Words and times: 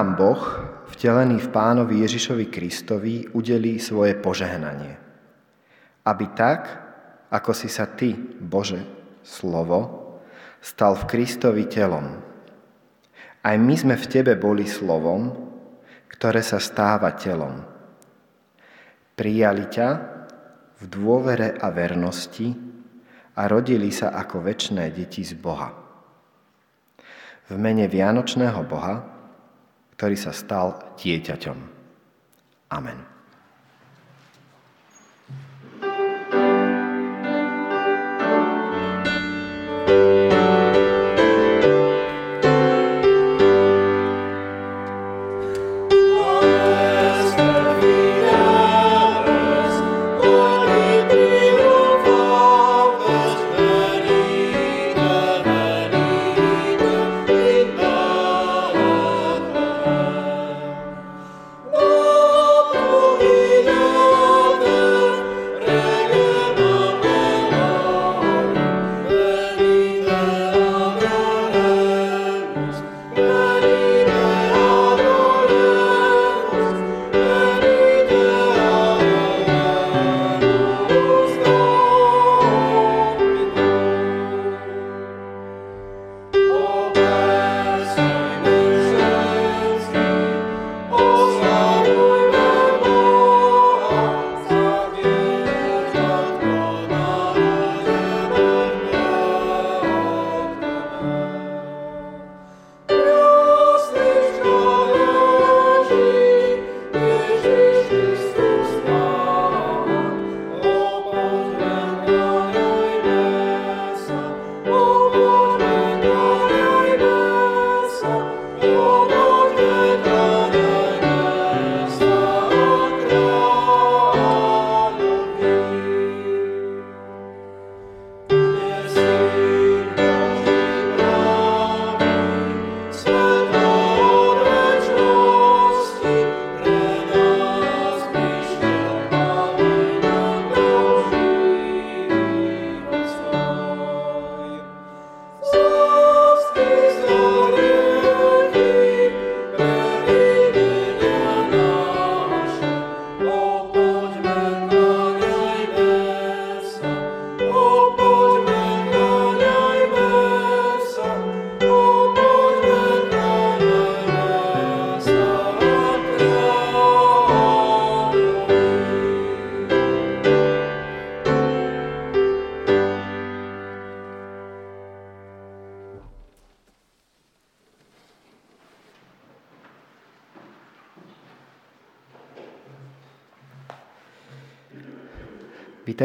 Nám 0.00 0.16
Boh, 0.16 0.40
vtelený 0.96 1.44
v 1.44 1.52
pánovi 1.52 2.00
Ježišovi 2.08 2.48
Kristovi, 2.48 3.28
udelí 3.36 3.76
svoje 3.76 4.16
požehnanie. 4.16 4.96
Aby 6.08 6.32
tak, 6.32 6.72
ako 7.28 7.52
si 7.52 7.68
sa 7.68 7.84
Ty, 7.84 8.16
Bože, 8.40 8.80
slovo, 9.20 10.00
stal 10.56 10.96
v 10.96 11.04
Kristovi 11.04 11.68
telom. 11.68 12.16
Aj 13.44 13.52
my 13.60 13.76
sme 13.76 14.00
v 14.00 14.08
Tebe 14.08 14.40
boli 14.40 14.64
slovom, 14.64 15.36
ktoré 16.08 16.40
sa 16.40 16.56
stáva 16.56 17.12
telom. 17.12 17.60
Prijali 19.12 19.68
ťa 19.68 19.88
v 20.80 20.84
dôvere 20.88 21.60
a 21.60 21.68
vernosti 21.68 22.48
a 23.36 23.44
rodili 23.44 23.92
sa 23.92 24.16
ako 24.16 24.48
väčšné 24.48 24.96
deti 24.96 25.20
z 25.20 25.36
Boha. 25.36 25.68
V 27.52 27.54
mene 27.60 27.84
Vianočného 27.84 28.64
Boha 28.64 29.09
ktorý 30.00 30.16
sa 30.16 30.32
stal 30.32 30.96
dieťaťom. 30.96 31.58
Amen. 32.72 33.09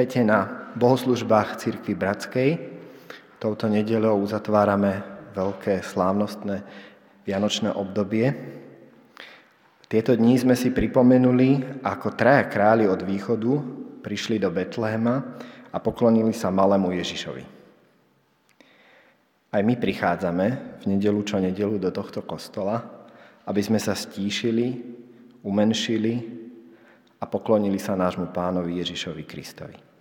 Vítajte 0.05 0.21
na 0.21 0.69
bohoslužbách 0.77 1.57
Cirkvi 1.57 1.97
Bratskej. 1.97 2.49
Touto 3.41 3.65
nedelou 3.65 4.21
uzatvárame 4.21 5.01
veľké 5.33 5.81
slávnostné 5.81 6.61
vianočné 7.25 7.73
obdobie. 7.73 8.29
Tieto 9.89 10.13
dní 10.13 10.37
sme 10.37 10.53
si 10.53 10.69
pripomenuli, 10.69 11.81
ako 11.81 12.13
traja 12.13 12.45
králi 12.45 12.85
od 12.85 13.01
východu 13.01 13.49
prišli 14.05 14.37
do 14.37 14.53
Betlehema 14.53 15.41
a 15.73 15.77
poklonili 15.81 16.37
sa 16.37 16.53
malému 16.53 16.93
Ježišovi. 16.93 17.43
Aj 19.57 19.61
my 19.65 19.73
prichádzame 19.73 20.45
v 20.85 20.93
nedelu 20.93 21.21
čo 21.25 21.41
nedelu 21.41 21.81
do 21.81 21.89
tohto 21.89 22.21
kostola, 22.21 23.09
aby 23.49 23.61
sme 23.65 23.81
sa 23.81 23.97
stíšili, 23.97 24.85
umenšili 25.41 26.13
a 27.17 27.25
poklonili 27.25 27.81
sa 27.81 27.97
nášmu 27.97 28.29
pánovi 28.29 28.77
Ježišovi 28.85 29.25
Kristovi. 29.25 29.94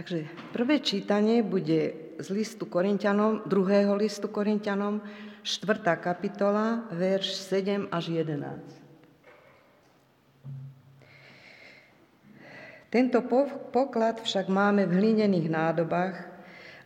Takže 0.00 0.24
prvé 0.56 0.80
čítanie 0.80 1.44
bude 1.44 1.92
z 2.16 2.28
listu 2.32 2.64
Korintianom, 2.64 3.44
druhého 3.44 3.92
listu 4.00 4.32
Korintianom, 4.32 5.04
4. 5.44 5.76
kapitola, 6.00 6.88
verš 6.88 7.36
7 7.36 7.84
až 7.92 8.08
11. 8.08 8.80
Tento 12.88 13.20
poklad 13.68 14.24
však 14.24 14.48
máme 14.48 14.88
v 14.88 14.96
hlinených 15.04 15.52
nádobách, 15.52 16.32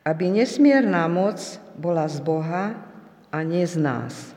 aby 0.03 0.35
nesmierná 0.35 1.07
moc 1.07 1.39
bola 1.79 2.11
z 2.11 2.19
Boha 2.19 2.83
a 3.31 3.39
nie 3.47 3.63
z 3.63 3.79
nás. 3.79 4.35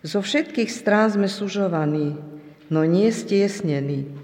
Zo 0.00 0.24
všetkých 0.24 0.72
strán 0.72 1.12
sme 1.12 1.28
sužovaní, 1.28 2.16
no 2.72 2.88
nie 2.88 3.12
stiesnení. 3.12 4.16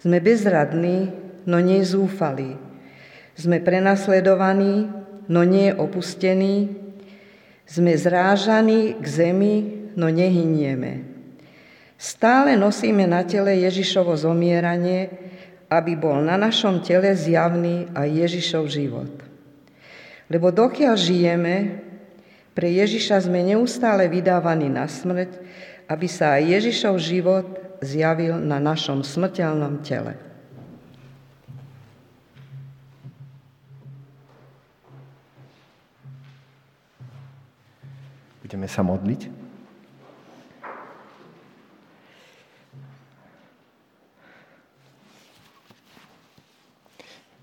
Sme 0.00 0.24
bezradní, 0.24 1.12
no 1.44 1.60
nie 1.60 1.84
zúfalí. 1.84 2.63
Sme 3.34 3.58
prenasledovaní, 3.58 4.90
no 5.26 5.42
nie 5.42 5.74
opustení. 5.74 6.70
Sme 7.66 7.98
zrážaní 7.98 8.94
k 9.00 9.06
zemi, 9.06 9.54
no 9.98 10.06
nehynieme. 10.10 11.06
Stále 11.94 12.58
nosíme 12.58 13.06
na 13.08 13.24
tele 13.24 13.56
Ježišovo 13.64 14.14
zomieranie, 14.18 15.08
aby 15.72 15.96
bol 15.96 16.20
na 16.20 16.36
našom 16.36 16.84
tele 16.84 17.16
zjavný 17.16 17.88
aj 17.96 18.08
Ježišov 18.10 18.64
život. 18.68 19.12
Lebo 20.28 20.52
dokiaľ 20.52 20.94
žijeme, 20.94 21.54
pre 22.54 22.70
Ježiša 22.70 23.26
sme 23.26 23.42
neustále 23.42 24.06
vydávaní 24.06 24.70
na 24.70 24.86
smrť, 24.86 25.42
aby 25.90 26.06
sa 26.06 26.38
aj 26.38 26.42
Ježišov 26.60 26.94
život 27.02 27.46
zjavil 27.82 28.38
na 28.40 28.62
našom 28.62 29.02
smrteľnom 29.02 29.82
tele. 29.82 30.16
Budeme 38.44 38.68
sa 38.68 38.84
modliť. 38.84 39.32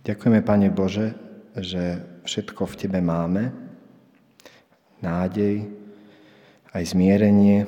Ďakujeme, 0.05 0.45
Pane 0.45 0.69
Bože, 0.69 1.17
že 1.57 2.05
všetko 2.25 2.69
v 2.69 2.77
Tebe 2.77 2.99
máme, 3.01 3.49
nádej, 5.01 5.65
aj 6.73 6.83
zmierenie, 6.93 7.65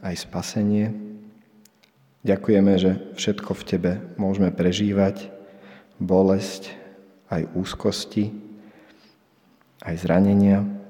aj 0.00 0.24
spasenie. 0.24 0.96
Ďakujeme, 2.24 2.72
že 2.80 2.90
všetko 3.20 3.52
v 3.52 3.66
Tebe 3.68 3.92
môžeme 4.16 4.48
prežívať, 4.48 5.28
bolesť, 6.00 6.72
aj 7.28 7.52
úzkosti, 7.52 8.32
aj 9.84 9.94
zranenia. 9.96 10.81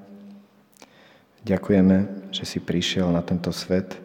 Ďakujeme, 1.43 2.31
že 2.31 2.47
si 2.47 2.63
prišiel 2.63 3.11
na 3.11 3.19
tento 3.19 3.51
svet, 3.51 3.99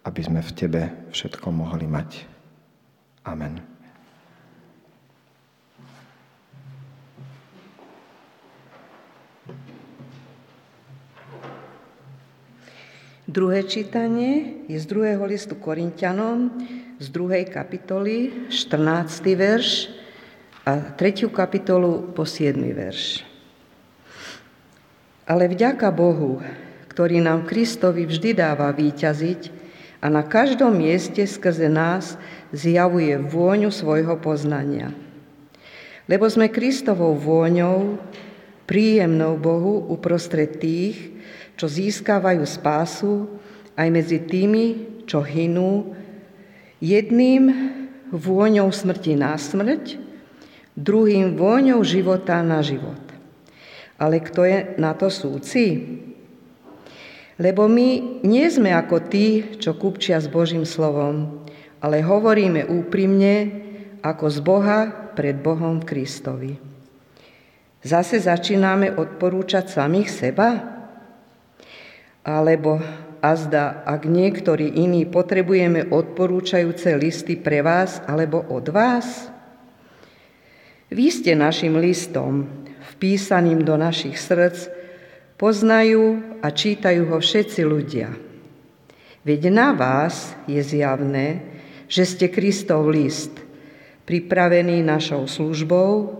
aby 0.00 0.20
sme 0.24 0.40
v 0.40 0.52
Tebe 0.56 0.82
všetko 1.12 1.52
mohli 1.52 1.84
mať. 1.84 2.24
Amen. 3.28 3.60
Druhé 13.28 13.62
čítanie 13.68 14.64
je 14.64 14.80
z 14.80 14.88
druhého 14.88 15.22
listu 15.28 15.60
Korintianom, 15.60 16.48
z 16.96 17.06
druhej 17.12 17.44
kapitoly, 17.46 18.48
14. 18.48 19.20
verš 19.36 19.92
a 20.64 20.96
tretiu 20.96 21.28
kapitolu 21.28 22.16
po 22.16 22.24
7. 22.24 22.56
verš. 22.72 23.22
Ale 25.28 25.46
vďaka 25.46 25.92
Bohu, 25.94 26.40
ktorý 27.00 27.24
nám 27.24 27.48
Kristovi 27.48 28.04
vždy 28.04 28.36
dáva 28.36 28.68
výťaziť 28.76 29.48
a 30.04 30.12
na 30.12 30.20
každom 30.20 30.76
mieste 30.76 31.24
skrze 31.24 31.64
nás 31.72 32.20
zjavuje 32.52 33.16
vôňu 33.16 33.72
svojho 33.72 34.20
poznania. 34.20 34.92
Lebo 36.04 36.28
sme 36.28 36.52
Kristovou 36.52 37.16
vôňou, 37.16 37.96
príjemnou 38.68 39.40
Bohu 39.40 39.88
uprostred 39.88 40.60
tých, 40.60 41.16
čo 41.56 41.72
získavajú 41.72 42.44
spásu 42.44 43.32
aj 43.80 43.88
medzi 43.88 44.20
tými, 44.20 45.00
čo 45.08 45.24
hynú, 45.24 45.96
jedným 46.84 47.48
vôňou 48.12 48.68
smrti 48.68 49.16
na 49.16 49.40
smrť, 49.40 49.96
druhým 50.76 51.32
vôňou 51.32 51.80
života 51.80 52.44
na 52.44 52.60
život. 52.60 53.00
Ale 53.96 54.20
kto 54.20 54.44
je 54.44 54.58
na 54.76 54.92
to 54.92 55.08
súci? 55.08 55.64
Lebo 57.40 57.64
my 57.64 58.20
nie 58.20 58.44
sme 58.52 58.68
ako 58.76 59.08
tí, 59.08 59.56
čo 59.56 59.72
kupčia 59.72 60.20
s 60.20 60.28
Božím 60.28 60.68
slovom, 60.68 61.40
ale 61.80 62.04
hovoríme 62.04 62.68
úprimne, 62.68 63.64
ako 64.04 64.26
z 64.28 64.38
Boha 64.44 64.80
pred 65.16 65.40
Bohom 65.40 65.80
Kristovi. 65.80 66.60
Zase 67.80 68.20
začíname 68.20 68.92
odporúčať 68.92 69.72
samých 69.72 70.08
seba? 70.12 70.48
Alebo 72.20 72.76
azda, 73.24 73.88
ak 73.88 74.04
niektorí 74.04 74.76
iní 74.76 75.08
potrebujeme 75.08 75.88
odporúčajúce 75.88 76.92
listy 77.00 77.40
pre 77.40 77.64
vás 77.64 78.04
alebo 78.04 78.44
od 78.52 78.68
vás? 78.68 79.32
Vy 80.92 81.08
ste 81.08 81.32
našim 81.32 81.80
listom, 81.80 82.44
vpísaným 82.96 83.64
do 83.64 83.80
našich 83.80 84.20
srdc, 84.20 84.79
poznajú 85.40 86.36
a 86.44 86.52
čítajú 86.52 87.08
ho 87.08 87.16
všetci 87.16 87.64
ľudia. 87.64 88.12
Veď 89.24 89.48
na 89.48 89.72
vás 89.72 90.36
je 90.44 90.60
zjavné, 90.60 91.40
že 91.88 92.04
ste 92.04 92.28
Kristov 92.28 92.92
list, 92.92 93.32
pripravený 94.04 94.84
našou 94.84 95.24
službou, 95.24 96.12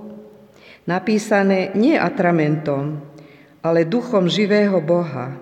napísané 0.88 1.76
nie 1.76 2.00
atramentom, 2.00 2.96
ale 3.60 3.84
duchom 3.84 4.24
živého 4.24 4.80
Boha, 4.80 5.36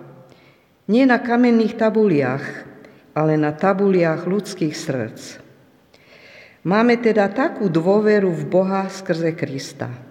nie 0.91 1.07
na 1.07 1.23
kamenných 1.23 1.79
tabuliach, 1.79 2.47
ale 3.15 3.39
na 3.39 3.55
tabuliach 3.55 4.27
ľudských 4.27 4.75
srdc. 4.75 5.23
Máme 6.67 6.99
teda 6.99 7.31
takú 7.31 7.71
dôveru 7.71 8.35
v 8.35 8.43
Boha 8.43 8.91
skrze 8.91 9.39
Krista. 9.39 10.08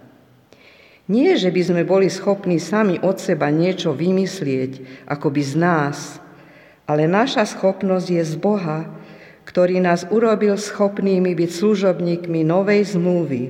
Nie, 1.08 1.40
že 1.40 1.48
by 1.48 1.62
sme 1.64 1.82
boli 1.88 2.12
schopní 2.12 2.60
sami 2.60 3.00
od 3.00 3.16
seba 3.16 3.48
niečo 3.48 3.96
vymyslieť, 3.96 5.04
ako 5.08 5.32
by 5.32 5.42
z 5.42 5.54
nás, 5.56 5.98
ale 6.84 7.08
naša 7.08 7.48
schopnosť 7.48 8.08
je 8.12 8.24
z 8.28 8.34
Boha, 8.36 8.92
ktorý 9.48 9.80
nás 9.80 10.04
urobil 10.12 10.60
schopnými 10.60 11.32
byť 11.32 11.50
služobníkmi 11.50 12.44
novej 12.44 12.92
zmluvy. 12.92 13.42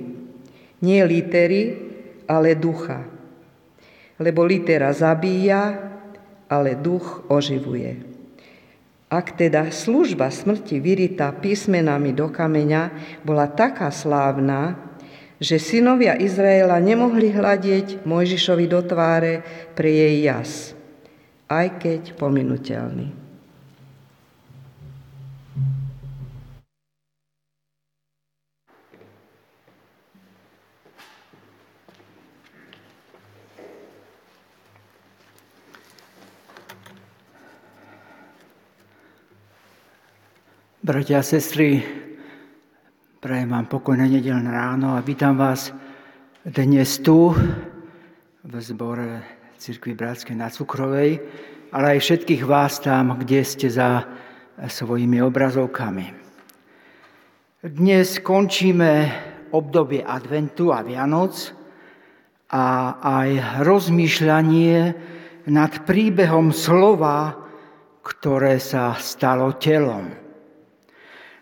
Nie 0.87 1.03
litery, 1.03 1.75
ale 2.31 2.55
ducha. 2.55 3.03
Lebo 4.23 4.47
litera 4.47 4.95
zabíja, 4.95 5.91
ale 6.47 6.79
duch 6.79 7.27
oživuje. 7.27 8.07
Ak 9.11 9.35
teda 9.35 9.75
služba 9.75 10.31
smrti 10.31 10.79
vyritá 10.79 11.35
písmenami 11.35 12.15
do 12.15 12.31
kameňa 12.31 12.95
bola 13.27 13.51
taká 13.51 13.91
slávna, 13.91 14.88
že 15.39 15.63
synovia 15.63 16.19
Izraela 16.19 16.83
nemohli 16.83 17.31
hľadieť 17.31 18.03
Mojžišovi 18.03 18.67
do 18.67 18.83
tváre 18.83 19.47
pre 19.79 19.91
jej 19.91 20.27
jas, 20.27 20.75
aj 21.47 21.79
keď 21.79 22.19
pominuteľný. 22.19 23.15
Bratia 40.89 41.21
a 41.21 41.23
sestry, 41.23 41.98
prajem 43.19 43.51
vám 43.51 43.67
pokojné 43.67 44.07
nedelné 44.07 44.47
ráno 44.47 44.95
a 44.95 45.03
vítam 45.03 45.35
vás 45.35 45.75
dnes 46.47 47.03
tu 47.03 47.35
v 48.47 48.55
zbore 48.63 49.27
Cirkvi 49.59 49.99
Bratskej 49.99 50.39
na 50.39 50.47
Cukrovej, 50.47 51.19
ale 51.75 51.99
aj 51.99 52.07
všetkých 52.07 52.47
vás 52.47 52.79
tam, 52.79 53.19
kde 53.19 53.43
ste 53.43 53.75
za 53.75 54.07
svojimi 54.63 55.19
obrazovkami. 55.19 56.15
Dnes 57.67 58.23
končíme 58.23 59.11
obdobie 59.51 59.99
adventu 59.99 60.71
a 60.71 60.87
Vianoc 60.87 61.35
a 62.55 62.95
aj 63.03 63.59
rozmýšľanie 63.67 64.95
nad 65.51 65.73
príbehom 65.83 66.55
slova, 66.55 67.35
ktoré 67.99 68.63
sa 68.63 68.95
stalo 68.95 69.59
telom. 69.59 70.28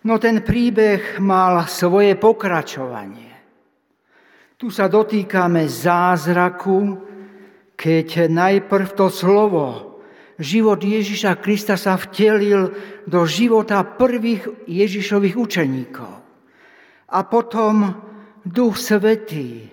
No 0.07 0.23
ten 0.23 0.39
príbeh 0.39 1.19
mal 1.19 1.67
svoje 1.67 2.15
pokračovanie. 2.15 3.35
Tu 4.55 4.71
sa 4.71 4.87
dotýkame 4.87 5.67
zázraku, 5.67 7.03
keď 7.75 8.31
najprv 8.31 8.87
to 8.95 9.11
slovo, 9.11 9.99
život 10.39 10.79
Ježiša 10.79 11.43
Krista 11.43 11.75
sa 11.75 11.99
vtelil 11.99 12.71
do 13.03 13.27
života 13.27 13.83
prvých 13.83 14.71
Ježišových 14.71 15.35
učeníkov. 15.35 16.15
A 17.11 17.19
potom 17.27 17.99
Duch 18.47 18.79
Svetý 18.79 19.67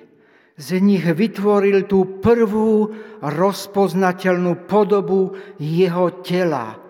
z 0.57 0.67
nich 0.81 1.05
vytvoril 1.05 1.85
tú 1.85 2.17
prvú 2.17 2.89
rozpoznateľnú 3.21 4.65
podobu 4.65 5.37
jeho 5.61 6.25
tela, 6.25 6.81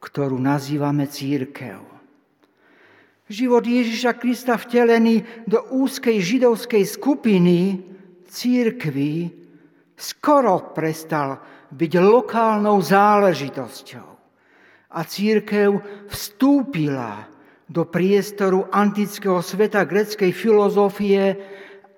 ktorú 0.00 0.40
nazývame 0.40 1.04
církev. 1.04 1.97
Život 3.28 3.60
Ježiša 3.68 4.16
Krista 4.16 4.56
vtelený 4.56 5.44
do 5.44 5.60
úzkej 5.68 6.16
židovskej 6.16 6.84
skupiny 6.88 7.76
církvy 8.24 9.28
skoro 9.92 10.72
prestal 10.72 11.36
byť 11.68 11.92
lokálnou 12.00 12.80
záležitosťou. 12.80 14.08
A 14.96 15.00
církev 15.04 15.76
vstúpila 16.08 17.28
do 17.68 17.84
priestoru 17.84 18.64
antického 18.72 19.44
sveta 19.44 19.84
greckej 19.84 20.32
filozofie, 20.32 21.36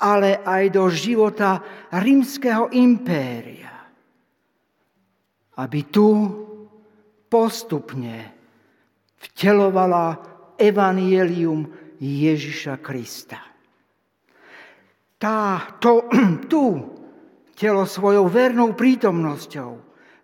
ale 0.03 0.43
aj 0.43 0.75
do 0.75 0.91
života 0.91 1.63
rímskeho 1.95 2.75
impéria. 2.75 3.71
Aby 5.63 5.81
tu 5.87 6.09
postupne 7.31 8.35
vtelovala 9.23 10.30
evanielium 10.61 11.65
Ježiša 11.97 12.77
Krista. 12.85 13.41
Tá, 15.17 15.77
to, 15.81 16.05
tu 16.53 16.65
telo 17.57 17.85
svojou 17.85 18.29
vernou 18.29 18.73
prítomnosťou 18.73 19.71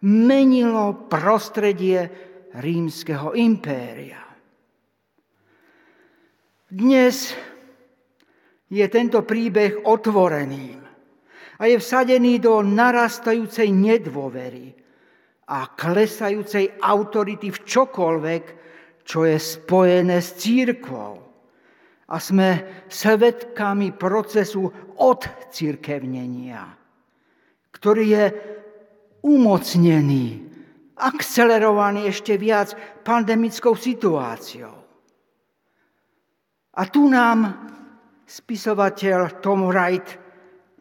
menilo 0.09 1.09
prostredie 1.09 2.09
rímskeho 2.57 3.37
impéria. 3.37 4.25
Dnes 6.67 7.37
je 8.73 8.87
tento 8.91 9.23
príbeh 9.23 9.87
otvorený 9.87 10.81
a 11.57 11.63
je 11.69 11.77
vsadený 11.79 12.43
do 12.43 12.61
narastajúcej 12.65 13.71
nedôvery 13.71 14.75
a 15.47 15.71
klesajúcej 15.73 16.75
autority 16.83 17.55
v 17.55 17.59
čokoľvek, 17.63 18.45
čo 19.07 19.23
je 19.23 19.39
spojené 19.39 20.19
s 20.19 20.35
církvou. 20.43 21.23
A 22.07 22.17
sme 22.19 22.83
svetkami 22.91 23.95
procesu 23.95 24.67
odcirkevnenia 24.99 26.87
ktorý 27.77 28.05
je 28.09 28.27
umocnený, 29.21 30.41
akcelerovaný 30.97 32.09
ešte 32.09 32.41
viac 32.41 32.73
pandemickou 33.05 33.77
situáciou. 33.77 34.73
A 36.77 36.83
tu 36.89 37.05
nám 37.13 37.53
spisovateľ 38.25 39.45
Tom 39.45 39.69
Wright 39.69 40.09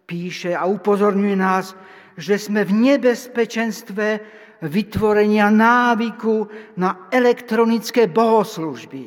píše 0.08 0.56
a 0.56 0.64
upozorňuje 0.64 1.36
nás, 1.36 1.76
že 2.16 2.40
sme 2.40 2.64
v 2.64 2.96
nebezpečenstve 2.96 4.24
vytvorenia 4.63 5.52
návyku 5.52 6.48
na 6.80 7.12
elektronické 7.12 8.08
bohoslužby, 8.08 9.06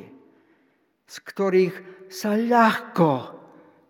z 1.09 1.17
ktorých 1.25 1.77
sa 2.13 2.37
ľahko 2.37 3.37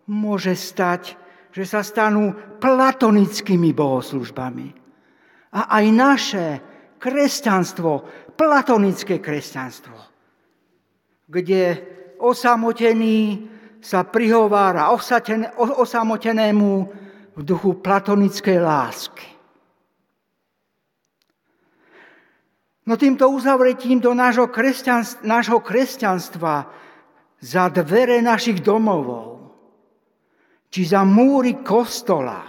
môže 0.07 0.55
stať 0.55 1.19
že 1.49 1.65
sa 1.65 1.81
stanú 1.81 2.33
platonickými 2.61 3.73
bohoslužbami. 3.73 4.67
A 5.57 5.81
aj 5.81 5.85
naše 5.89 6.45
kresťanstvo, 7.01 8.05
platonické 8.37 9.17
kresťanstvo, 9.17 9.97
kde 11.25 11.63
osamotený 12.21 13.49
sa 13.81 14.05
prihovára 14.05 14.93
osamotenému 15.57 16.71
v 17.33 17.41
duchu 17.41 17.79
platonickej 17.81 18.57
lásky. 18.61 19.38
No 22.89 22.97
týmto 22.97 23.29
uzavretím 23.29 24.01
do 24.01 24.17
nášho, 24.17 24.49
kresťanstva, 24.49 25.21
nášho 25.21 25.61
kresťanstva 25.61 26.73
za 27.37 27.69
dvere 27.69 28.17
našich 28.17 28.65
domovov 28.65 29.53
či 30.73 30.89
za 30.89 31.05
múry 31.05 31.61
kostola. 31.61 32.41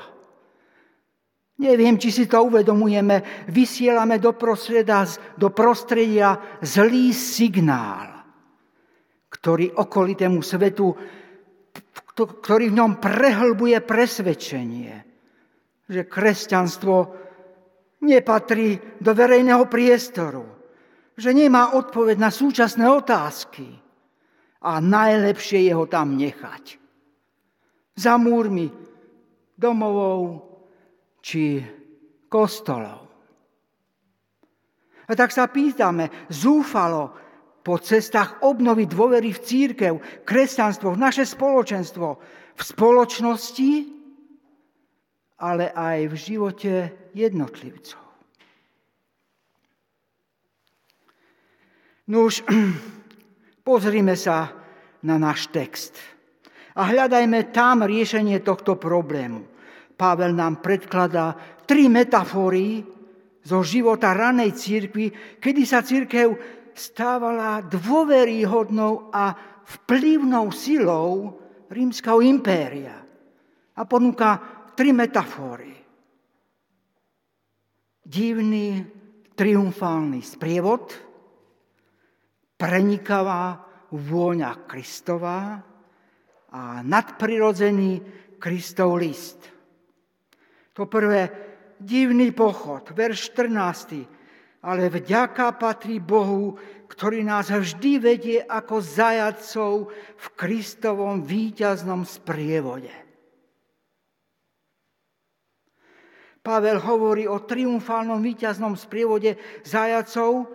Neviem, 1.61 2.01
či 2.01 2.09
si 2.09 2.25
to 2.25 2.41
uvedomujeme, 2.41 3.45
vysielame 3.53 4.17
do 4.17 4.33
prostredia, 4.33 5.05
do 5.37 5.53
prostredia 5.53 6.41
zlý 6.65 7.13
signál, 7.13 8.25
ktorý 9.29 9.77
okolitému 9.77 10.41
svetu, 10.41 10.89
ktorý 12.17 12.73
v 12.73 12.79
ňom 12.81 12.97
prehlbuje 12.97 13.77
presvedčenie, 13.85 15.05
že 15.85 16.09
kresťanstvo 16.09 17.29
nepatrí 18.01 19.01
do 19.01 19.13
verejného 19.13 19.69
priestoru, 19.69 20.45
že 21.17 21.37
nemá 21.37 21.77
odpoveď 21.77 22.17
na 22.17 22.31
súčasné 22.33 22.89
otázky 22.89 23.69
a 24.65 24.81
najlepšie 24.81 25.69
je 25.69 25.73
ho 25.77 25.85
tam 25.85 26.17
nechať 26.17 26.81
za 28.01 28.17
múrmi 28.17 28.73
domovou 29.61 30.49
či 31.21 31.61
kostolov. 32.33 33.05
A 35.05 35.13
tak 35.13 35.35
sa 35.35 35.51
pýtame, 35.51 36.31
zúfalo 36.33 37.13
po 37.61 37.77
cestách 37.77 38.41
obnovy 38.47 38.89
dôvery 38.89 39.37
v 39.37 39.43
církev, 39.45 39.93
kresťanstvo, 40.25 40.97
v 40.97 41.03
naše 41.03 41.29
spoločenstvo, 41.29 42.09
v 42.57 42.63
spoločnosti, 42.63 43.73
ale 45.41 45.75
aj 45.75 45.99
v 46.09 46.15
živote 46.17 46.73
jednotlivcov. 47.15 48.11
No 52.11 52.27
už 52.27 52.43
pozrime 53.69 54.19
sa 54.19 54.51
na 55.07 55.17
náš 55.17 55.47
text 55.55 55.95
a 56.75 56.87
hľadajme 56.91 57.55
tam 57.55 57.87
riešenie 57.87 58.43
tohto 58.43 58.79
problému. 58.79 59.47
Pavel 59.95 60.33
nám 60.33 60.65
predkladá 60.65 61.37
tri 61.69 61.87
metafory 61.87 62.83
zo 63.45 63.61
života 63.61 64.17
ranej 64.17 64.57
církvy, 64.57 65.39
kedy 65.39 65.63
sa 65.65 65.85
církev 65.85 66.35
stávala 66.73 67.61
dôveryhodnou 67.65 69.13
a 69.13 69.37
vplyvnou 69.65 70.51
silou 70.51 71.37
rímskeho 71.69 72.25
impéria. 72.25 72.97
A 73.77 73.83
ponúka 73.87 74.41
tri 74.75 74.91
metafóry. 74.91 75.80
Divný 78.11 78.83
triumfálny 79.39 80.19
sprievod, 80.19 80.91
prenikavá 82.59 83.63
vôňa 83.95 84.67
Kristová 84.67 85.63
a 86.51 86.83
nadprirodzený 86.83 88.03
Kristov 88.43 88.99
list. 88.99 89.39
To 90.75 90.91
prvé, 90.91 91.31
divný 91.79 92.35
pochod, 92.35 92.83
verš 92.91 93.31
14. 93.39 94.67
Ale 94.67 94.91
vďaka 94.91 95.55
patrí 95.57 96.03
Bohu, 96.03 96.59
ktorý 96.91 97.23
nás 97.23 97.49
vždy 97.49 97.93
vedie 97.97 98.39
ako 98.43 98.83
zajacov 98.83 99.89
v 99.95 100.27
Kristovom 100.35 101.23
víťaznom 101.23 102.03
sprievode. 102.03 103.10
Pavel 106.41 106.81
hovorí 106.81 107.29
o 107.29 107.45
triumfálnom 107.45 108.25
víťaznom 108.25 108.73
sprievode 108.73 109.37
zajacov, 109.61 110.49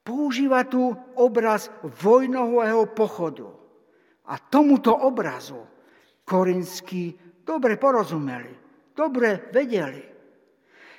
používa 0.00 0.64
tu 0.64 0.96
obraz 1.20 1.68
vojnového 1.84 2.88
pochodu. 2.96 3.52
A 4.28 4.40
tomuto 4.40 4.92
obrazu 4.92 5.60
korinskí 6.24 7.16
dobre 7.44 7.76
porozumeli, 7.76 8.52
dobre 8.96 9.48
vedeli. 9.52 10.04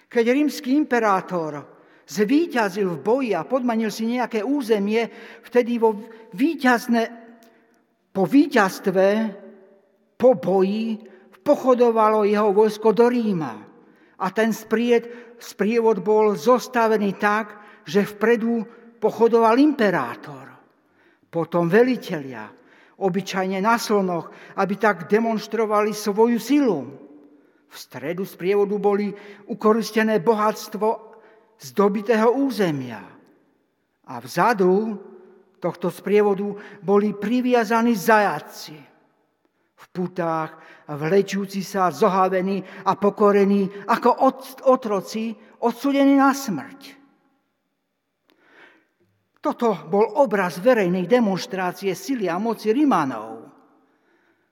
Keď 0.10 0.26
rímsky 0.34 0.74
imperátor 0.74 1.62
zvíťazil 2.10 2.98
v 2.98 3.04
boji 3.06 3.32
a 3.38 3.46
podmanil 3.46 3.94
si 3.94 4.10
nejaké 4.10 4.42
územie, 4.42 5.06
vtedy 5.46 5.78
vo 5.78 5.94
víťazne, 6.34 7.06
po 8.10 8.26
víťazstve, 8.26 9.06
po 10.18 10.34
boji, 10.34 10.98
pochodovalo 11.46 12.26
jeho 12.26 12.50
vojsko 12.50 12.90
do 12.94 13.06
Ríma. 13.06 13.69
A 14.20 14.32
ten 14.36 14.52
spried, 14.52 15.36
sprievod 15.40 16.04
bol 16.04 16.36
zostavený 16.36 17.16
tak, 17.16 17.56
že 17.88 18.04
vpredu 18.04 18.68
pochodoval 19.00 19.56
imperátor, 19.56 20.52
potom 21.32 21.72
velitelia, 21.72 22.52
obyčajne 23.00 23.64
na 23.64 23.80
slonoch, 23.80 24.30
aby 24.60 24.76
tak 24.76 25.08
demonstrovali 25.08 25.96
svoju 25.96 26.38
silu. 26.38 26.80
V 27.70 27.76
stredu 27.78 28.26
sprievodu 28.28 28.76
boli 28.76 29.14
ukoristené 29.48 30.20
bohatstvo 30.20 30.88
z 31.56 31.68
dobitého 31.72 32.34
územia. 32.34 33.00
A 34.10 34.14
vzadu 34.20 34.98
tohto 35.62 35.94
sprievodu 35.94 36.56
boli 36.82 37.14
priviazaní 37.14 37.94
zajaci. 37.94 38.89
V 39.80 39.86
putách 39.96 40.60
vlečúci 40.92 41.64
sa, 41.64 41.88
zohavení 41.88 42.60
a 42.84 43.00
pokorení 43.00 43.88
ako 43.88 44.28
otroci 44.68 45.32
odsudení 45.64 46.20
na 46.20 46.36
smrť. 46.36 47.00
Toto 49.40 49.88
bol 49.88 50.20
obraz 50.20 50.60
verejnej 50.60 51.08
demonstrácie 51.08 51.96
sily 51.96 52.28
a 52.28 52.36
moci 52.36 52.76
Rimanov. 52.76 53.48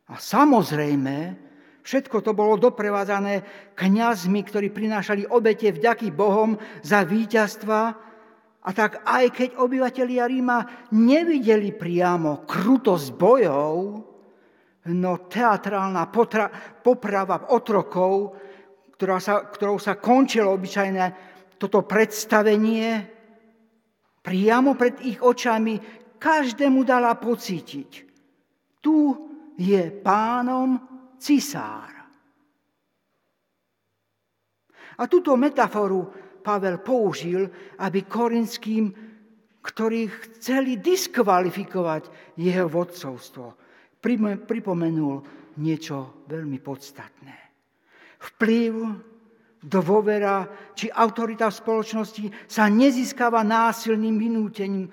A 0.08 0.16
samozrejme, 0.16 1.36
všetko 1.84 2.24
to 2.24 2.32
bolo 2.32 2.56
doprevádzané 2.56 3.44
kňazmi, 3.76 4.40
ktorí 4.48 4.72
prinášali 4.72 5.28
obete 5.28 5.76
vďaky 5.76 6.16
Bohom 6.16 6.56
za 6.80 7.04
víťazstva. 7.04 7.82
A 8.64 8.70
tak 8.72 9.04
aj 9.04 9.36
keď 9.36 9.50
obyvatelia 9.60 10.24
Ríma 10.24 10.88
nevideli 10.96 11.76
priamo 11.76 12.48
krutosť 12.48 13.08
bojov, 13.20 14.07
no 14.92 15.28
teatrálna 15.28 16.08
potra, 16.08 16.48
poprava 16.84 17.52
otrokov, 17.52 18.36
ktorá 18.98 19.22
sa, 19.22 19.46
ktorou 19.48 19.78
sa 19.78 20.00
končilo 20.00 20.54
obyčajné 20.56 21.06
toto 21.58 21.84
predstavenie, 21.84 23.02
priamo 24.22 24.78
pred 24.78 25.02
ich 25.06 25.20
očami 25.22 25.78
každému 26.18 26.82
dala 26.82 27.14
pocítiť. 27.18 27.92
Tu 28.82 28.98
je 29.58 29.84
pánom 30.02 30.78
cisár. 31.18 31.94
A 34.98 35.04
túto 35.06 35.38
metaforu 35.38 36.10
Pavel 36.42 36.82
použil, 36.82 37.46
aby 37.84 38.08
korinským, 38.08 38.90
ktorí 39.62 40.08
chceli 40.08 40.80
diskvalifikovať 40.80 42.34
jeho 42.40 42.72
vodcovstvo, 42.72 43.67
pripomenul 44.48 45.16
niečo 45.60 46.24
veľmi 46.30 46.60
podstatné. 46.64 47.36
Vplyv 48.18 48.74
Dôvera 49.68 50.46
či 50.78 50.88
autorita 50.88 51.50
v 51.50 51.60
spoločnosti 51.60 52.26
sa 52.46 52.70
nezískava 52.70 53.42
násilným 53.42 54.16
vynútením. 54.16 54.88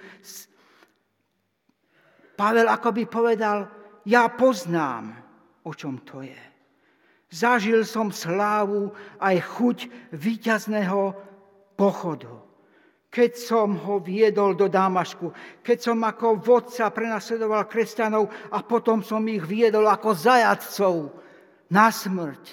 Pavel 2.35 2.67
akoby 2.67 3.05
povedal, 3.07 3.69
ja 4.09 4.27
poznám, 4.33 5.15
o 5.69 5.73
čom 5.77 6.03
to 6.03 6.25
je. 6.25 6.43
Zažil 7.29 7.85
som 7.85 8.11
slávu 8.11 8.91
aj 9.21 9.37
chuť 9.55 9.79
víťazného 10.17 11.15
pochodu. 11.77 12.33
Keď 13.15 13.33
som 13.39 13.79
ho 13.79 14.03
viedol 14.03 14.59
do 14.59 14.67
Dámašku, 14.67 15.31
keď 15.63 15.79
som 15.79 16.03
ako 16.03 16.43
vodca 16.43 16.91
prenasledoval 16.91 17.71
kresťanov 17.71 18.27
a 18.51 18.59
potom 18.67 19.07
som 19.07 19.23
ich 19.31 19.47
viedol 19.47 19.87
ako 19.87 20.19
zajadcov 20.19 21.15
na 21.71 21.95
smrť. 21.95 22.45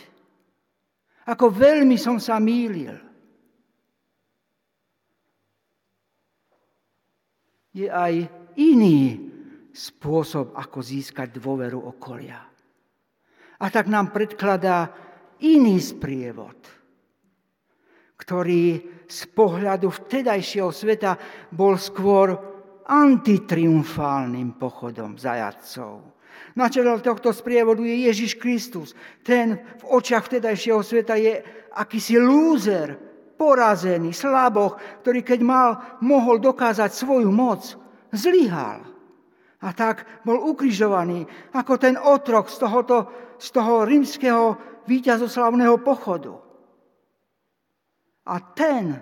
Ako 1.26 1.50
veľmi 1.50 1.98
som 1.98 2.22
sa 2.22 2.38
mýlil. 2.38 2.94
Je 7.74 7.90
aj 7.90 8.30
iný 8.62 9.18
spôsob, 9.74 10.54
ako 10.54 10.78
získať 10.86 11.42
dôveru 11.42 11.82
okolia. 11.90 12.38
A 13.62 13.66
tak 13.74 13.90
nám 13.90 14.14
predkladá 14.14 14.94
iný 15.42 15.82
sprievod, 15.82 16.60
ktorý 18.20 19.01
z 19.12 19.28
pohľadu 19.36 19.92
vtedajšieho 19.92 20.72
sveta 20.72 21.20
bol 21.52 21.76
skôr 21.76 22.32
antitriumfálnym 22.88 24.56
pochodom 24.56 25.20
zajadcov. 25.20 26.00
Na 26.56 26.72
čele 26.72 26.96
tohto 27.04 27.36
sprievodu 27.36 27.84
je 27.84 28.08
Ježiš 28.08 28.40
Kristus. 28.40 28.96
Ten 29.24 29.60
v 29.80 29.84
očiach 29.88 30.28
vtedajšieho 30.28 30.80
sveta 30.80 31.20
je 31.20 31.44
akýsi 31.76 32.16
lúzer, 32.20 32.96
porazený, 33.40 34.14
slaboch, 34.14 34.78
ktorý 35.02 35.24
keď 35.24 35.40
mal, 35.42 35.70
mohol 36.04 36.38
dokázať 36.38 36.92
svoju 36.94 37.32
moc, 37.32 37.76
zlyhal. 38.14 38.86
A 39.62 39.68
tak 39.78 40.26
bol 40.26 40.42
ukrižovaný 40.42 41.26
ako 41.54 41.74
ten 41.78 41.96
otrok 41.98 42.50
z, 42.50 42.58
tohoto, 42.62 42.98
z 43.38 43.48
toho 43.54 43.86
rímskeho 43.86 44.46
víťazoslavného 44.90 45.80
pochodu. 45.82 46.51
A 48.32 48.36
ten 48.56 48.96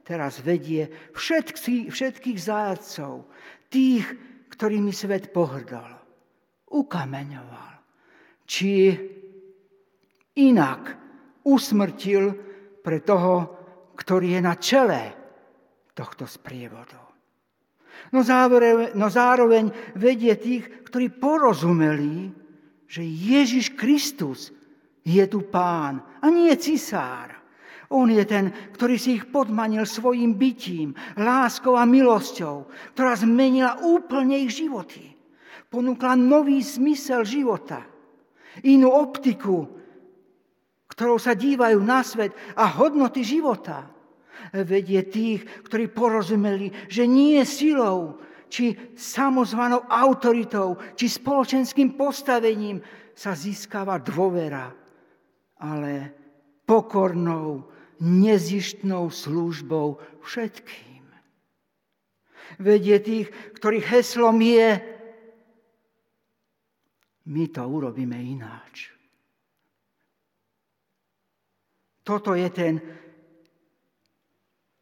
teraz 0.00 0.40
vedie 0.40 1.12
všetkých, 1.12 1.92
všetkých 1.92 2.38
zajacov, 2.40 3.28
tých, 3.68 4.04
ktorými 4.50 4.90
svet 4.90 5.30
pohrdol 5.30 6.00
ukameňoval. 6.70 7.72
Či 8.46 8.72
inak 10.42 10.82
usmrtil 11.46 12.34
pre 12.80 12.98
toho, 13.04 13.34
ktorý 13.94 14.38
je 14.38 14.40
na 14.40 14.54
čele 14.56 15.02
tohto 15.92 16.24
sprievodu. 16.24 16.98
No 18.10 18.24
zároveň, 18.24 18.96
no 18.96 19.12
zároveň 19.12 19.94
vedie 19.94 20.34
tých, 20.40 20.88
ktorí 20.88 21.12
porozumeli, 21.20 22.32
že 22.88 23.04
Ježiš 23.04 23.76
Kristus 23.76 24.50
je 25.04 25.22
tu 25.28 25.46
pán 25.46 26.00
a 26.18 26.26
nie 26.32 26.50
cisár. 26.56 27.39
On 27.90 28.06
je 28.06 28.22
ten, 28.22 28.54
ktorý 28.74 28.96
si 28.96 29.18
ich 29.18 29.26
podmanil 29.34 29.82
svojim 29.82 30.38
bytím, 30.38 30.94
láskou 31.18 31.74
a 31.74 31.82
milosťou, 31.82 32.70
ktorá 32.94 33.18
zmenila 33.18 33.82
úplne 33.82 34.46
ich 34.46 34.62
životy 34.62 35.10
ponúkla 35.70 36.18
nový 36.18 36.58
zmysel 36.60 37.22
života, 37.22 37.86
inú 38.66 38.90
optiku, 38.90 39.70
ktorou 40.90 41.16
sa 41.16 41.38
dívajú 41.38 41.78
na 41.80 42.02
svet 42.02 42.34
a 42.58 42.66
hodnoty 42.66 43.22
života. 43.22 43.86
Vedie 44.50 45.06
tých, 45.06 45.46
ktorí 45.62 45.94
porozumeli, 45.94 46.74
že 46.90 47.06
nie 47.06 47.38
silou, 47.46 48.18
či 48.50 48.74
samozvanou 48.98 49.86
autoritou, 49.86 50.74
či 50.98 51.06
spoločenským 51.06 51.94
postavením 51.94 52.82
sa 53.14 53.30
získava 53.38 54.02
dôvera, 54.02 54.74
ale 55.62 55.92
pokornou, 56.66 57.70
nezištnou 58.00 59.12
službou 59.12 60.00
všetkým. 60.24 61.04
Vedie 62.58 62.98
tých, 62.98 63.28
ktorých 63.60 63.86
heslom 63.86 64.40
je 64.40 64.80
my 67.30 67.44
to 67.48 67.62
urobíme 67.62 68.16
ináč. 68.16 68.90
Toto 72.02 72.34
je 72.34 72.48
ten 72.50 72.74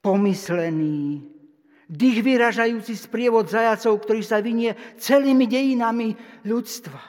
pomyslený, 0.01 1.21
dých 1.91 2.19
vyražajúci 2.25 2.97
sprievod 2.97 3.51
zajacov, 3.53 4.01
ktorý 4.01 4.23
sa 4.25 4.41
vynie 4.41 4.73
celými 4.97 5.45
dejinami 5.45 6.15
ľudstva, 6.49 7.01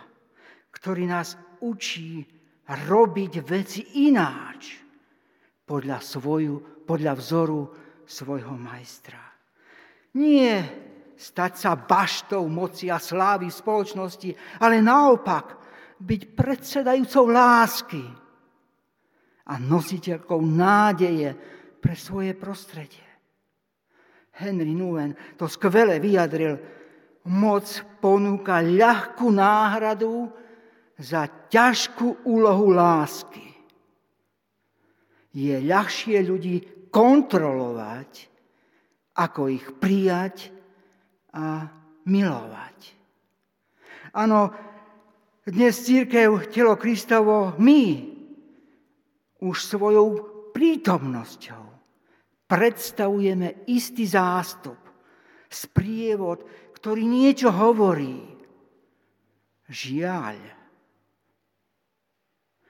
ktorý 0.76 1.08
nás 1.08 1.40
učí 1.64 2.26
robiť 2.68 3.34
veci 3.46 4.04
ináč 4.10 4.89
podľa, 5.70 6.02
svoju, 6.02 6.82
podľa 6.90 7.14
vzoru 7.14 7.62
svojho 8.10 8.58
majstra. 8.58 9.22
Nie 10.18 10.66
stať 11.14 11.54
sa 11.62 11.78
baštou 11.78 12.42
moci 12.50 12.90
a 12.90 12.98
slávy 12.98 13.54
v 13.54 13.60
spoločnosti, 13.62 14.30
ale 14.66 14.82
naopak 14.82 15.62
byť 16.02 16.22
predsedajúcou 16.34 17.30
lásky 17.30 18.02
a 19.46 19.54
nositeľkou 19.62 20.42
nádeje 20.42 21.38
pre 21.78 21.94
svoje 21.94 22.34
prostredie. 22.34 23.06
Henry 24.40 24.72
Nguyen 24.72 25.14
to 25.36 25.46
skvele 25.52 26.00
vyjadril. 26.00 26.56
Moc 27.30 27.68
ponúka 28.00 28.64
ľahkú 28.64 29.28
náhradu 29.28 30.32
za 30.96 31.28
ťažkú 31.52 32.24
úlohu 32.26 32.72
lásky. 32.72 33.49
Je 35.40 35.56
ľahšie 35.64 36.20
ľudí 36.28 36.90
kontrolovať, 36.92 38.12
ako 39.16 39.48
ich 39.48 39.64
prijať 39.80 40.52
a 41.32 41.64
milovať. 42.04 42.78
Áno, 44.20 44.52
dnes 45.48 45.80
církev, 45.80 46.52
telo 46.52 46.76
Kristovo, 46.76 47.56
my 47.56 47.84
už 49.40 49.56
svojou 49.64 50.08
prítomnosťou 50.52 51.64
predstavujeme 52.50 53.70
istý 53.70 54.10
zástup, 54.10 54.82
sprievod, 55.48 56.44
ktorý 56.76 57.06
niečo 57.06 57.54
hovorí 57.54 58.40
Žiaľ. 59.70 60.59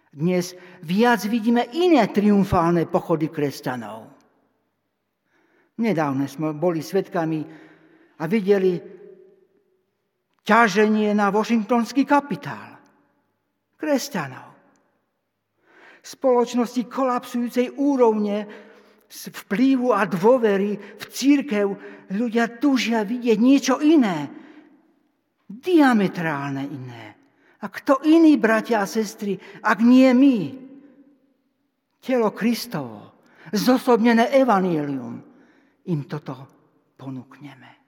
Dnes 0.09 0.57
viac 0.81 1.21
vidíme 1.29 1.69
iné 1.77 2.09
triumfálne 2.09 2.89
pochody 2.89 3.29
kresťanov. 3.29 4.09
Nedávne 5.79 6.25
sme 6.25 6.57
boli 6.57 6.81
svetkami 6.81 7.45
a 8.17 8.23
videli 8.25 8.73
ťaženie 10.41 11.13
na 11.13 11.29
Washingtonský 11.29 12.09
kapitál. 12.09 12.81
Kresťanov. 13.77 14.49
Spoločnosti 16.01 16.89
kolapsujúcej 16.89 17.77
úrovne 17.77 18.49
z 19.05 19.21
vplyvu 19.29 19.93
a 19.93 20.09
dôvery 20.09 20.73
v 20.73 21.03
církev 21.05 21.67
ľudia 22.17 22.57
tužia 22.57 23.05
vidieť 23.05 23.37
niečo 23.37 23.77
iné, 23.77 24.25
diametrálne 25.45 26.65
iné. 26.65 27.18
A 27.59 27.67
kto 27.67 27.99
iný, 28.07 28.39
bratia 28.39 28.79
a 28.79 28.87
sestry, 28.87 29.35
ak 29.59 29.83
nie 29.83 30.07
my? 30.15 30.37
Telo 31.99 32.31
Kristovo, 32.31 33.19
zosobnené 33.51 34.31
evanílium, 34.31 35.19
im 35.91 36.01
toto 36.07 36.47
ponúkneme. 36.95 37.79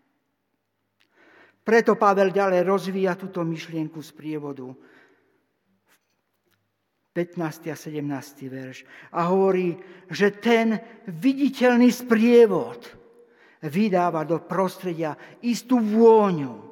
Preto 1.61 1.95
Pavel 1.95 2.33
ďalej 2.33 2.65
rozvíja 2.65 3.13
túto 3.15 3.45
myšlienku 3.45 4.01
z 4.01 4.11
prievodu. 4.11 4.73
15. 7.11 7.71
a 7.71 7.75
17. 7.75 8.47
verš. 8.47 8.87
A 9.11 9.27
hovorí, 9.27 9.75
že 10.07 10.31
ten 10.31 10.79
viditeľný 11.11 11.91
sprievod 11.91 12.87
vydáva 13.67 14.23
do 14.23 14.39
prostredia 14.41 15.19
istú 15.43 15.77
vôňu. 15.77 16.70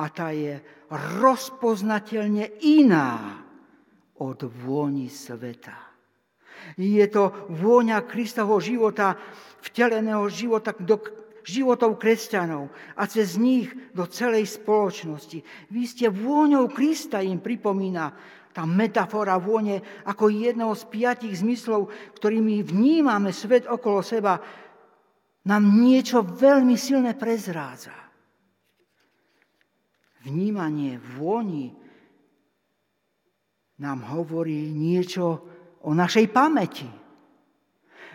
A 0.00 0.08
tá 0.08 0.32
je 0.32 0.56
rozpoznateľne 1.20 2.64
iná 2.64 3.44
od 4.16 4.48
vôni 4.48 5.12
sveta. 5.12 5.76
Je 6.76 7.04
to 7.08 7.52
vôňa 7.52 8.04
Kristovho 8.08 8.60
života, 8.60 9.16
vteleného 9.60 10.24
života 10.32 10.72
do 10.76 11.00
životov 11.44 11.96
kresťanov 11.96 12.68
a 12.96 13.08
cez 13.08 13.40
nich 13.40 13.72
do 13.96 14.04
celej 14.08 14.60
spoločnosti. 14.60 15.40
Vy 15.72 15.82
ste 15.88 16.12
vôňou 16.12 16.68
Krista, 16.68 17.24
im 17.24 17.40
pripomína 17.40 18.12
tá 18.50 18.66
metafora 18.66 19.38
vône 19.38 19.80
ako 20.04 20.28
jedného 20.28 20.74
z 20.74 20.84
piatich 20.90 21.38
zmyslov, 21.38 21.88
ktorými 22.18 22.66
vnímame 22.66 23.30
svet 23.30 23.64
okolo 23.70 24.02
seba, 24.02 24.42
nám 25.46 25.64
niečo 25.80 26.20
veľmi 26.20 26.76
silné 26.76 27.16
prezrádza. 27.16 28.09
Vnímanie 30.20 31.00
vôni 31.00 31.72
nám 33.80 34.04
hovorí 34.12 34.68
niečo 34.68 35.40
o 35.80 35.96
našej 35.96 36.28
pamäti. 36.28 36.84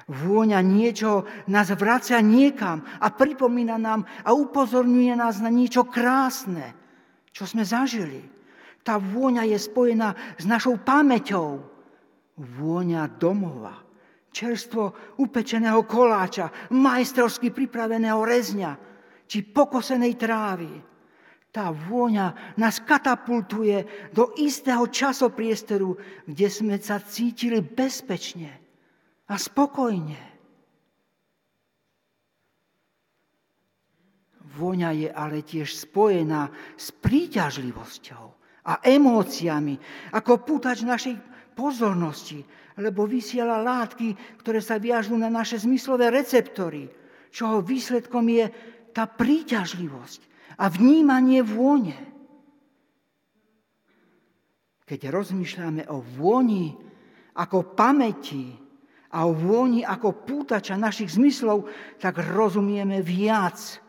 Vôňa 0.06 0.62
niečo 0.62 1.26
nás 1.50 1.74
vracia 1.74 2.22
niekam 2.22 2.86
a 3.02 3.10
pripomína 3.10 3.82
nám 3.82 4.06
a 4.22 4.38
upozorňuje 4.38 5.18
nás 5.18 5.42
na 5.42 5.50
niečo 5.50 5.90
krásne, 5.90 6.78
čo 7.34 7.50
sme 7.50 7.66
zažili. 7.66 8.22
Tá 8.86 9.02
vôňa 9.02 9.50
je 9.50 9.58
spojená 9.58 10.38
s 10.38 10.46
našou 10.46 10.78
pamäťou. 10.78 11.58
Vôňa 12.38 13.10
domova, 13.18 13.82
čerstvo 14.30 15.18
upečeného 15.18 15.82
koláča, 15.90 16.54
majstrovsky 16.70 17.50
pripraveného 17.50 18.22
rezňa 18.22 18.78
či 19.26 19.42
pokosenej 19.42 20.14
trávy 20.22 20.70
tá 21.56 21.72
vôňa 21.72 22.60
nás 22.60 22.84
katapultuje 22.84 24.12
do 24.12 24.36
istého 24.36 24.92
časopriestoru, 24.92 25.96
kde 26.28 26.48
sme 26.52 26.76
sa 26.84 27.00
cítili 27.00 27.64
bezpečne 27.64 28.52
a 29.32 29.40
spokojne. 29.40 30.20
Vôňa 34.60 34.90
je 35.00 35.10
ale 35.16 35.48
tiež 35.48 35.72
spojená 35.72 36.52
s 36.76 36.92
príťažlivosťou 36.92 38.26
a 38.68 38.84
emóciami, 38.84 39.80
ako 40.12 40.44
pútač 40.44 40.84
našej 40.84 41.16
pozornosti, 41.56 42.44
lebo 42.84 43.08
vysiela 43.08 43.64
látky, 43.64 44.40
ktoré 44.44 44.60
sa 44.60 44.76
viažú 44.76 45.16
na 45.16 45.32
naše 45.32 45.56
zmyslové 45.64 46.12
receptory, 46.12 46.92
čoho 47.32 47.64
výsledkom 47.64 48.28
je 48.28 48.46
tá 48.92 49.08
príťažlivosť 49.08 50.35
a 50.56 50.66
vnímanie 50.72 51.44
vône. 51.44 51.96
Keď 54.86 55.10
rozmýšľame 55.10 55.90
o 55.90 56.00
vôni 56.00 56.78
ako 57.36 57.74
pamäti 57.74 58.54
a 59.12 59.26
o 59.26 59.34
vôni 59.34 59.82
ako 59.82 60.24
pútača 60.24 60.78
našich 60.78 61.18
zmyslov, 61.18 61.66
tak 61.98 62.22
rozumieme 62.22 63.02
viac 63.02 63.82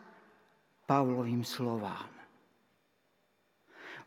Pavlovým 0.87 1.43
slovám. 1.43 2.17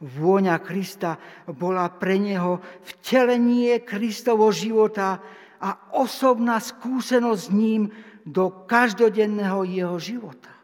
Vôňa 0.01 0.57
Krista 0.65 1.21
bola 1.53 1.93
pre 1.93 2.17
neho 2.17 2.57
vtelenie 2.81 3.85
Kristovo 3.85 4.49
života 4.49 5.21
a 5.61 5.93
osobná 5.93 6.57
skúsenosť 6.57 7.43
s 7.45 7.53
ním 7.53 7.93
do 8.25 8.65
každodenného 8.65 9.61
jeho 9.69 10.01
života. 10.01 10.60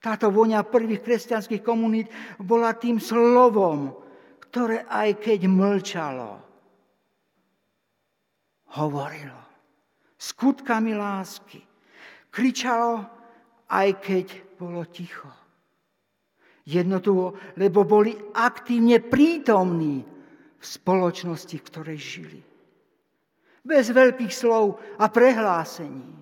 Táto 0.00 0.32
voňa 0.32 0.64
prvých 0.64 1.04
kresťanských 1.04 1.60
komunít 1.60 2.08
bola 2.40 2.72
tým 2.72 2.96
slovom, 2.96 3.92
ktoré 4.48 4.88
aj 4.88 5.20
keď 5.20 5.44
mlčalo, 5.44 6.40
hovorilo 8.80 9.50
skutkami 10.20 10.92
lásky. 10.92 11.64
Kričalo, 12.28 13.08
aj 13.72 13.88
keď 14.04 14.26
bolo 14.60 14.84
ticho. 14.84 15.26
Jednotuvo, 16.68 17.34
lebo 17.56 17.88
boli 17.88 18.12
aktívne 18.36 19.00
prítomní 19.00 20.04
v 20.60 20.64
spoločnosti, 20.64 21.56
v 21.56 21.66
ktorej 21.66 21.98
žili. 21.98 22.40
Bez 23.64 23.90
veľkých 23.90 24.30
slov 24.30 24.76
a 25.00 25.08
prehlásení. 25.08 26.20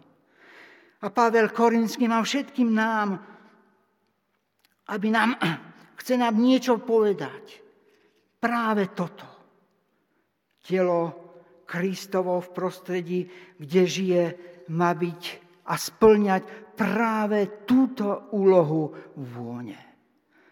A 1.02 1.06
Pavel 1.10 1.50
Korinský 1.50 2.06
má 2.06 2.22
všetkým 2.22 2.70
nám 2.70 3.18
aby 4.88 5.09
nám, 5.12 5.37
chce 6.01 6.14
nám 6.16 6.35
niečo 6.40 6.81
povedať. 6.81 7.61
Práve 8.38 8.94
toto. 8.94 9.27
Telo 10.62 11.29
Kristovo 11.68 12.40
v 12.40 12.48
prostredí, 12.53 13.20
kde 13.59 13.83
žije, 13.85 14.24
má 14.72 14.92
byť 14.92 15.22
a 15.68 15.74
splňať 15.77 16.72
práve 16.77 17.64
túto 17.68 18.33
úlohu 18.33 18.92
vône. 19.16 19.77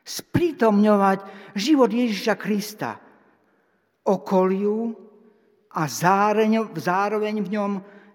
Sprítomňovať 0.07 1.19
život 1.57 1.89
Ježiša 1.89 2.35
Krista 2.37 3.01
okoliu 4.07 4.93
a 5.73 5.83
zároveň 5.89 7.37
v 7.43 7.49
ňom 7.49 7.73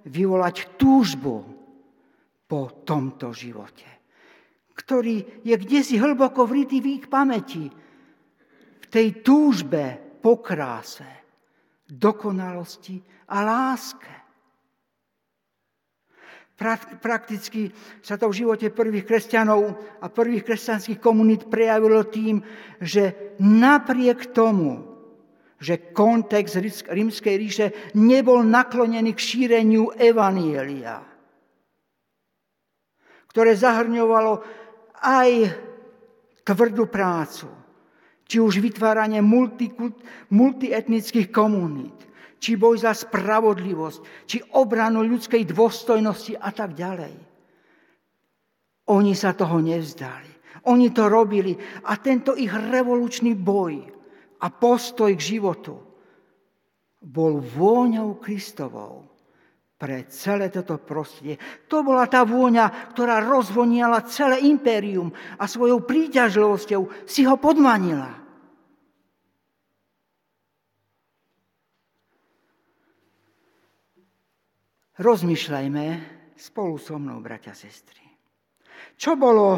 vyvolať 0.07 0.77
túžbu 0.79 1.45
po 2.49 2.61
tomto 2.81 3.29
živote 3.35 4.00
ktorý 4.75 5.45
je 5.45 5.55
kde 5.55 5.79
si 5.83 5.95
hlboko 5.99 6.47
vrytý 6.47 6.79
v 6.79 7.01
ich 7.01 7.05
pamäti. 7.11 7.69
V 8.81 8.85
tej 8.87 9.23
túžbe 9.23 9.99
po 10.19 10.39
kráse, 10.39 11.07
dokonalosti 11.87 13.01
a 13.31 13.37
láske. 13.43 14.13
Prakticky 17.01 17.73
sa 18.05 18.21
to 18.21 18.29
v 18.29 18.45
živote 18.45 18.69
prvých 18.69 19.09
kresťanov 19.09 19.81
a 19.97 20.05
prvých 20.13 20.45
kresťanských 20.45 21.01
komunít 21.01 21.49
prejavilo 21.49 22.05
tým, 22.05 22.45
že 22.77 23.33
napriek 23.41 24.29
tomu, 24.29 24.85
že 25.57 25.89
kontext 25.89 26.61
rímskej 26.85 27.35
ríše 27.37 27.67
nebol 27.97 28.45
naklonený 28.45 29.17
k 29.17 29.25
šíreniu 29.25 29.89
evanielia, 29.97 31.01
ktoré 33.33 33.57
zahrňovalo 33.57 34.60
aj 35.01 35.29
tvrdú 36.45 36.85
prácu, 36.87 37.49
či 38.25 38.39
už 38.39 38.63
vytváranie 38.63 39.19
multietnických 40.31 41.29
komunít, 41.33 41.99
či 42.41 42.55
boj 42.55 42.81
za 42.81 42.95
spravodlivosť, 42.95 43.99
či 44.25 44.39
obranu 44.55 45.03
ľudskej 45.03 45.43
dôstojnosti 45.49 46.39
a 46.39 46.49
tak 46.55 46.73
ďalej. 46.73 47.13
Oni 48.89 49.13
sa 49.13 49.35
toho 49.35 49.59
nevzdali. 49.59 50.31
Oni 50.69 50.93
to 50.93 51.09
robili 51.09 51.57
a 51.89 51.97
tento 51.97 52.37
ich 52.37 52.53
revolučný 52.53 53.33
boj 53.33 53.81
a 54.41 54.47
postoj 54.53 55.09
k 55.17 55.21
životu 55.37 55.73
bol 57.01 57.41
vôňou 57.41 58.21
Kristovou 58.21 59.10
pre 59.81 60.05
celé 60.13 60.53
toto 60.53 60.77
prostredie. 60.77 61.41
To 61.65 61.81
bola 61.81 62.05
tá 62.05 62.21
vôňa, 62.21 62.93
ktorá 62.93 63.17
rozvoniala 63.17 64.05
celé 64.05 64.45
impérium 64.45 65.09
a 65.41 65.49
svojou 65.49 65.81
príťažlivosťou 65.81 67.09
si 67.09 67.25
ho 67.25 67.33
podmanila. 67.41 68.13
Rozmýšľajme 75.01 75.85
spolu 76.37 76.77
so 76.77 77.01
mnou, 77.01 77.17
bratia 77.17 77.49
a 77.49 77.57
sestry. 77.57 78.05
Čo 79.01 79.17
bolo 79.17 79.49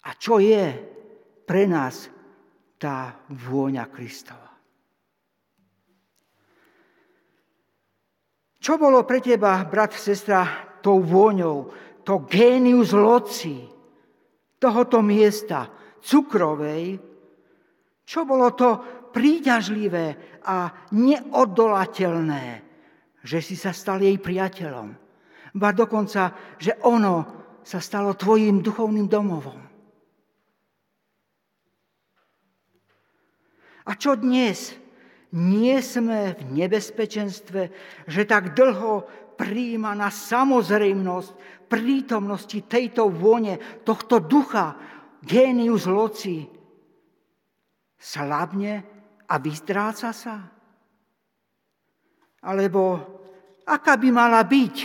a 0.00 0.10
čo 0.16 0.40
je 0.40 0.64
pre 1.44 1.68
nás 1.68 2.13
tá 2.84 3.16
vôňa 3.32 3.88
Kristova? 3.88 4.52
Čo 8.60 8.76
bolo 8.76 9.08
pre 9.08 9.24
teba, 9.24 9.64
brat, 9.64 9.96
sestra, 9.96 10.44
tou 10.84 11.00
vôňou, 11.00 11.72
to 12.04 12.28
génius 12.28 12.92
loci 12.92 13.64
tohoto 14.60 15.00
miesta, 15.00 15.68
cukrovej, 16.00 17.00
čo 18.04 18.28
bolo 18.28 18.52
to 18.52 18.76
príťažlivé 19.12 20.40
a 20.44 20.88
neodolateľné, 20.92 22.44
že 23.24 23.40
si 23.40 23.56
sa 23.56 23.72
stal 23.72 24.04
jej 24.04 24.16
priateľom. 24.20 24.92
Ba 25.56 25.72
dokonca, 25.72 26.56
že 26.60 26.76
ono 26.84 27.44
sa 27.64 27.80
stalo 27.80 28.12
tvojim 28.16 28.60
duchovným 28.60 29.08
domovom. 29.08 29.73
A 33.84 33.92
čo 33.96 34.16
dnes? 34.16 34.84
nie 35.34 35.82
sme 35.82 36.38
v 36.38 36.62
nebezpečenstve, 36.62 37.62
že 38.06 38.22
tak 38.22 38.54
dlho 38.54 39.02
príjma 39.34 39.98
na 39.98 40.06
samozrejmosť 40.14 41.66
prítomnosti 41.66 42.58
tejto 42.70 43.10
vône, 43.10 43.58
tohto 43.82 44.22
ducha, 44.22 44.78
génius 45.26 45.90
loci, 45.90 46.46
slabne 47.98 48.86
a 49.26 49.34
vyzdráca 49.42 50.14
sa? 50.14 50.38
Alebo 52.46 53.02
aká 53.66 53.98
by 53.98 54.08
mala 54.14 54.38
byť 54.46 54.76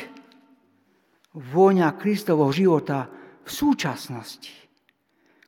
vôňa 1.37 1.93
Kristovho 1.93 2.49
života 2.49 3.05
v 3.45 3.49
súčasnosti, 3.53 4.55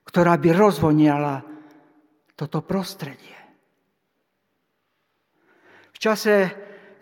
ktorá 0.05 0.37
by 0.37 0.49
rozvoniala 0.53 1.41
toto 2.37 2.61
prostredie? 2.61 3.40
Čase 6.01 6.49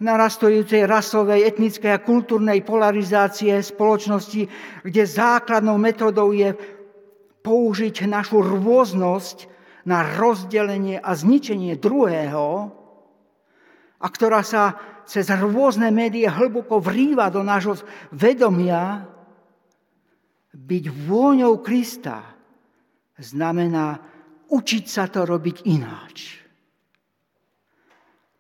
narastojúcej 0.04 0.84
rasovej, 0.84 1.48
etnickej 1.48 1.92
a 1.96 2.04
kultúrnej 2.04 2.60
polarizácie 2.68 3.56
spoločnosti, 3.64 4.44
kde 4.84 5.04
základnou 5.08 5.80
metodou 5.80 6.36
je 6.36 6.52
použiť 7.40 8.04
našu 8.08 8.44
rôznosť 8.44 9.48
na 9.88 10.04
rozdelenie 10.20 11.00
a 11.00 11.16
zničenie 11.16 11.80
druhého, 11.80 12.76
a 14.00 14.08
ktorá 14.08 14.44
sa 14.44 14.76
cez 15.08 15.28
rôzne 15.32 15.92
médiá 15.92 16.36
hlboko 16.36 16.80
vrýva 16.80 17.32
do 17.32 17.44
nášho 17.44 17.80
vedomia, 18.16 19.08
byť 20.56 20.84
vôňou 21.08 21.60
Krista 21.64 22.24
znamená 23.20 24.00
učiť 24.48 24.86
sa 24.88 25.08
to 25.12 25.28
robiť 25.28 25.68
ináč 25.68 26.40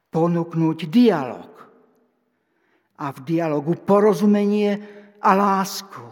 ponúknuť 0.09 0.89
dialog. 0.89 1.49
A 2.99 3.15
v 3.15 3.19
dialogu 3.23 3.79
porozumenie 3.79 4.75
a 5.23 5.31
lásku. 5.31 6.03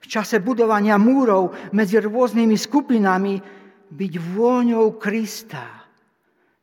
V 0.00 0.06
čase 0.08 0.40
budovania 0.40 1.00
múrov 1.00 1.72
medzi 1.72 2.00
rôznymi 2.00 2.56
skupinami 2.56 3.40
byť 3.88 4.12
vôňou 4.36 4.96
Krista. 5.00 5.84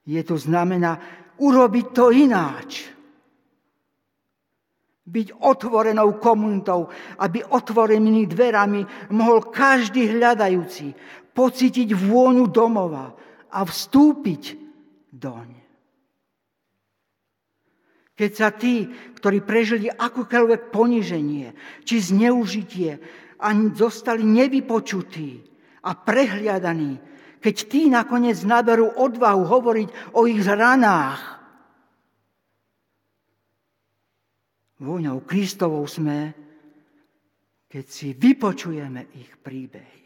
Je 0.05 0.21
to 0.25 0.38
znamená 0.38 0.97
urobiť 1.38 1.86
to 1.93 2.13
ináč. 2.13 2.89
Byť 5.01 5.27
otvorenou 5.41 6.21
komunitou, 6.21 6.89
aby 7.17 7.41
otvorenými 7.41 8.29
dverami 8.29 8.82
mohol 9.13 9.49
každý 9.49 10.17
hľadajúci 10.17 10.93
pocítiť 11.34 11.89
vôňu 11.97 12.45
domova 12.45 13.09
a 13.49 13.59
vstúpiť 13.65 14.43
doň. 15.09 15.61
Keď 18.16 18.32
sa 18.36 18.51
tí, 18.51 18.86
ktorí 19.18 19.41
prežili 19.41 19.88
akúkoľvek 19.88 20.70
poniženie 20.70 21.55
či 21.88 21.95
zneužitie 21.97 22.99
a 23.41 23.47
zostali 23.74 24.22
nevypočutí 24.22 25.30
a 25.82 25.91
prehliadaní, 25.95 26.99
keď 27.41 27.55
tí 27.66 27.89
nakoniec 27.89 28.38
naberú 28.45 28.93
odvahu 28.93 29.41
hovoriť 29.49 29.89
o 30.14 30.30
ich 30.30 30.45
ranách, 30.45 31.41
vôňou 34.78 35.26
Kristovou 35.26 35.86
sme, 35.89 36.34
keď 37.66 37.86
si 37.88 38.14
vypočujeme 38.14 39.09
ich 39.16 39.32
príbehy. 39.41 40.01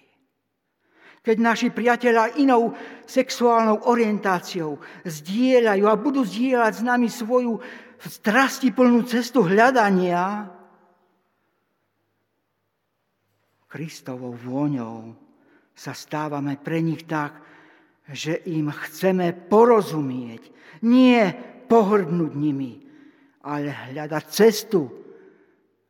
Keď 1.25 1.37
naši 1.41 1.73
priatelia 1.73 2.37
inou 2.37 2.77
sexuálnou 3.09 3.89
orientáciou 3.89 4.77
zdieľajú 5.01 5.85
a 5.89 5.97
budú 5.97 6.21
zdieľať 6.21 6.73
s 6.77 6.81
nami 6.85 7.09
svoju 7.09 7.57
strasti 8.01 8.71
plnú 8.75 9.03
cestu 9.07 9.45
hľadania 9.45 10.51
Kristovou 13.75 14.31
vôňou 14.39 15.11
sa 15.75 15.91
stávame 15.91 16.55
pre 16.55 16.79
nich 16.79 17.03
tak, 17.03 17.35
že 18.07 18.39
im 18.47 18.71
chceme 18.71 19.35
porozumieť, 19.35 20.47
nie 20.87 21.19
pohrdnúť 21.67 22.31
nimi, 22.39 22.79
ale 23.43 23.91
hľadať 23.91 24.23
cestu, 24.31 24.87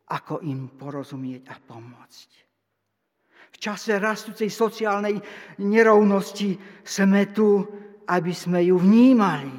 ako 0.10 0.42
im 0.42 0.74
porozumieť 0.74 1.44
a 1.54 1.56
pomôcť. 1.62 2.30
V 3.54 3.58
čase 3.62 4.02
rastúcej 4.02 4.50
sociálnej 4.50 5.22
nerovnosti 5.62 6.58
sme 6.82 7.30
tu, 7.30 7.64
aby 8.10 8.34
sme 8.34 8.66
ju 8.66 8.82
vnímali 8.82 9.54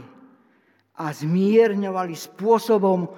a 0.96 1.12
zmierňovali 1.12 2.16
spôsobom, 2.16 3.08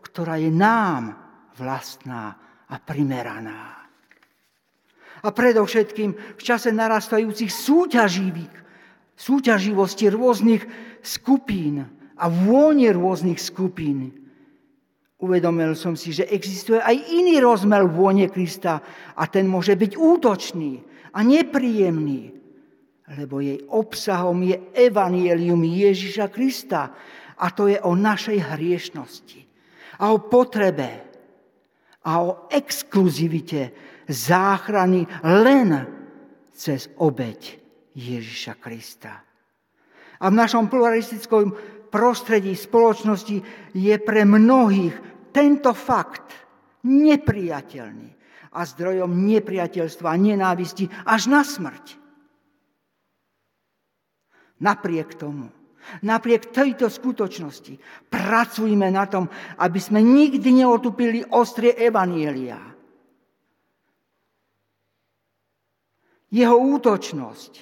ktorá 0.00 0.40
je 0.40 0.48
nám 0.48 1.12
vlastná 1.56 2.36
a 2.68 2.76
primeraná. 2.80 3.86
A 5.24 5.28
predovšetkým 5.32 6.36
v 6.36 6.42
čase 6.42 6.70
narastajúcich 6.72 7.50
súťaživých, 7.50 8.54
súťaživosti 9.16 10.12
rôznych 10.12 10.62
skupín 11.00 11.88
a 12.16 12.24
vône 12.28 12.92
rôznych 12.92 13.40
skupín, 13.40 14.12
uvedomil 15.16 15.72
som 15.72 15.96
si, 15.96 16.12
že 16.12 16.28
existuje 16.28 16.76
aj 16.80 16.96
iný 17.12 17.40
rozmer 17.40 17.88
vône 17.88 18.28
Krista 18.28 18.84
a 19.16 19.24
ten 19.28 19.48
môže 19.48 19.72
byť 19.72 19.92
útočný 19.96 20.84
a 21.16 21.24
nepríjemný, 21.24 22.36
lebo 23.16 23.40
jej 23.40 23.62
obsahom 23.72 24.44
je 24.44 24.60
evanielium 24.76 25.64
Ježiša 25.64 26.28
Krista, 26.28 26.92
a 27.36 27.46
to 27.52 27.68
je 27.68 27.78
o 27.80 27.92
našej 27.92 28.38
hriešnosti 28.56 29.40
a 30.00 30.12
o 30.12 30.18
potrebe 30.20 30.90
a 32.06 32.12
o 32.22 32.48
exkluzivite 32.48 33.72
záchrany 34.08 35.04
len 35.24 35.70
cez 36.54 36.88
obeď 36.96 37.58
Ježiša 37.96 38.54
Krista. 38.60 39.14
A 40.16 40.24
v 40.32 40.38
našom 40.38 40.72
pluralistickom 40.72 41.52
prostredí 41.92 42.56
spoločnosti 42.56 43.36
je 43.76 43.94
pre 44.00 44.24
mnohých 44.24 44.96
tento 45.32 45.76
fakt 45.76 46.32
nepriateľný 46.88 48.10
a 48.56 48.60
zdrojom 48.64 49.12
nepriateľstva 49.12 50.08
a 50.08 50.16
nenávisti 50.16 50.88
až 51.04 51.28
na 51.28 51.44
smrť. 51.44 52.00
Napriek 54.56 55.20
tomu 55.20 55.52
Napriek 56.02 56.50
tejto 56.50 56.90
skutočnosti 56.90 57.78
pracujme 58.10 58.90
na 58.90 59.06
tom, 59.06 59.30
aby 59.58 59.78
sme 59.78 60.02
nikdy 60.02 60.64
neotupili 60.64 61.22
ostrie 61.34 61.72
Evanielia. 61.74 62.58
Jeho 66.26 66.56
útočnosť, 66.58 67.52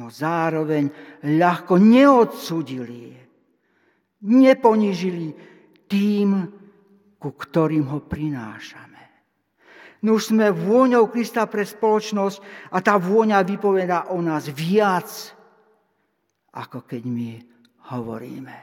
no 0.00 0.08
zároveň 0.08 0.88
ľahko 1.28 1.76
neodsudili, 1.76 3.12
neponižili 4.24 5.26
tým, 5.86 6.28
ku 7.20 7.30
ktorým 7.36 7.86
ho 7.92 8.00
prinášame. 8.00 8.92
No 10.02 10.18
už 10.18 10.34
sme 10.34 10.50
vôňou 10.50 11.06
Krista 11.06 11.46
pre 11.46 11.62
spoločnosť 11.62 12.72
a 12.74 12.82
tá 12.82 12.98
vôňa 12.98 13.46
vypovedá 13.46 14.10
o 14.10 14.18
nás 14.18 14.50
viac, 14.50 15.06
ako 16.52 16.84
keď 16.84 17.02
my 17.08 17.30
hovoríme. 17.92 18.56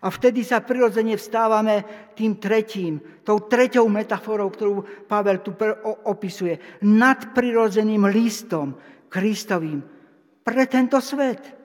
A 0.00 0.06
vtedy 0.06 0.46
sa 0.46 0.62
prirodzene 0.62 1.18
vstávame 1.18 1.82
tým 2.14 2.38
tretím, 2.38 3.02
tou 3.26 3.42
treťou 3.42 3.90
metaforou, 3.90 4.46
ktorú 4.46 5.06
Pavel 5.10 5.42
tu 5.42 5.50
opisuje, 6.06 6.78
nadprirodzeným 6.86 8.06
listom 8.06 8.78
Kristovým, 9.10 9.82
pre 10.46 10.64
tento 10.70 11.02
svet. 11.02 11.58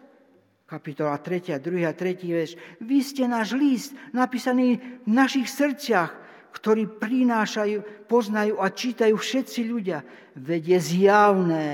Kapitola 0.65 1.21
3, 1.21 1.61
2 1.61 1.85
a 1.85 1.93
3 1.93 2.25
verš. 2.25 2.51
Vy 2.81 2.97
ste 3.05 3.29
náš 3.29 3.53
list, 3.53 3.93
napísaný 4.09 4.81
v 5.05 5.09
našich 5.13 5.45
srdciach, 5.45 6.09
ktorý 6.49 6.89
prinášajú, 6.97 8.09
poznajú 8.09 8.57
a 8.57 8.73
čítajú 8.73 9.13
všetci 9.13 9.61
ľudia. 9.69 10.01
Veď 10.33 10.73
je 10.73 10.79
zjavné, 10.81 11.69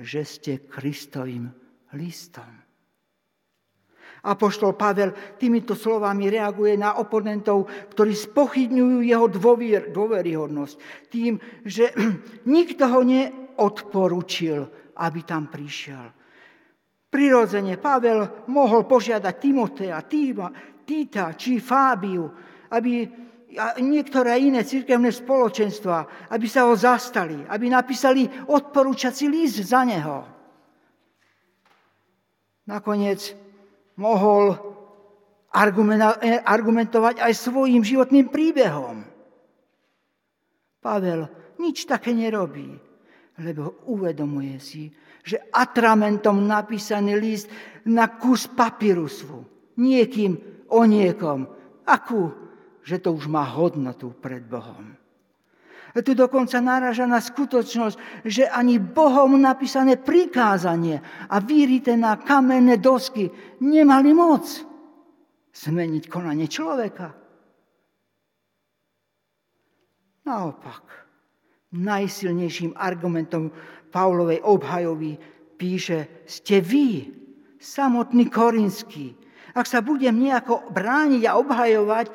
že 0.00 0.24
ste 0.24 0.52
Kristovým 0.64 1.61
listom. 1.94 2.62
Apoštol 4.22 4.78
Pavel 4.78 5.10
týmito 5.34 5.74
slovami 5.74 6.30
reaguje 6.30 6.78
na 6.78 6.94
oponentov, 7.02 7.66
ktorí 7.90 8.14
spochybňujú 8.14 8.98
jeho 9.02 9.26
dôver, 9.26 9.90
dôveryhodnosť 9.90 10.74
tým, 11.10 11.42
že 11.66 11.90
nikto 12.46 12.86
ho 12.86 13.02
neodporučil, 13.02 14.60
aby 15.02 15.20
tam 15.26 15.50
prišiel. 15.50 16.06
Prirodzene 17.10 17.76
Pavel 17.82 18.46
mohol 18.48 18.86
požiadať 18.86 19.34
Timotea, 19.42 19.98
Týma, 20.06 20.48
Týta 20.86 21.34
či 21.34 21.58
Fábiu, 21.58 22.24
aby 22.72 23.22
a 23.52 23.76
niektoré 23.84 24.40
iné 24.40 24.64
cirkevné 24.64 25.12
spoločenstva, 25.12 26.28
aby 26.32 26.48
sa 26.48 26.64
ho 26.64 26.72
zastali, 26.72 27.36
aby 27.52 27.68
napísali 27.68 28.24
odporúčací 28.48 29.28
list 29.28 29.60
za 29.60 29.84
neho. 29.84 30.24
Nakoniec 32.66 33.34
mohol 33.98 34.54
argumentovať 36.46 37.20
aj 37.20 37.32
svojim 37.36 37.84
životným 37.84 38.32
príbehom. 38.32 39.04
Pavel 40.82 41.28
nič 41.60 41.86
také 41.86 42.10
nerobí, 42.16 42.74
lebo 43.38 43.84
uvedomuje 43.86 44.56
si, 44.58 44.90
že 45.22 45.38
atramentom 45.54 46.42
napísaný 46.42 47.14
list 47.14 47.46
na 47.86 48.10
kus 48.18 48.50
papírusu, 48.50 49.46
niekým 49.78 50.66
o 50.72 50.82
niekom, 50.82 51.46
akú, 51.86 52.34
že 52.82 52.98
to 52.98 53.14
už 53.14 53.30
má 53.30 53.46
hodnotu 53.46 54.10
pred 54.18 54.42
Bohom. 54.42 55.01
Tu 55.92 56.16
dokonca 56.16 56.56
náraža 56.56 57.04
na 57.04 57.20
skutočnosť, 57.20 58.24
že 58.24 58.48
ani 58.48 58.80
Bohom 58.80 59.36
napísané 59.36 60.00
prikázanie 60.00 61.04
a 61.28 61.36
vyrité 61.36 62.00
na 62.00 62.16
kamenné 62.16 62.80
dosky 62.80 63.28
nemali 63.60 64.16
moc 64.16 64.48
zmeniť 65.52 66.04
konanie 66.08 66.48
človeka. 66.48 67.12
Naopak, 70.24 70.84
najsilnejším 71.76 72.72
argumentom 72.72 73.52
Pavlovej 73.92 74.40
obhajovi 74.40 75.12
píše, 75.60 76.24
ste 76.24 76.64
vy, 76.64 77.12
samotný 77.60 78.32
Korinský. 78.32 79.12
Ak 79.52 79.68
sa 79.68 79.84
budem 79.84 80.16
nejako 80.16 80.72
brániť 80.72 81.22
a 81.28 81.36
obhajovať, 81.36 82.06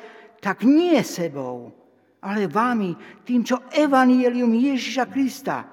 tak 0.42 0.66
nie 0.66 0.98
sebou, 1.06 1.77
ale 2.22 2.50
vámi, 2.50 2.94
tým, 3.22 3.46
čo 3.46 3.66
Evangelium 3.70 4.50
Ježiša 4.50 5.04
Krista 5.06 5.66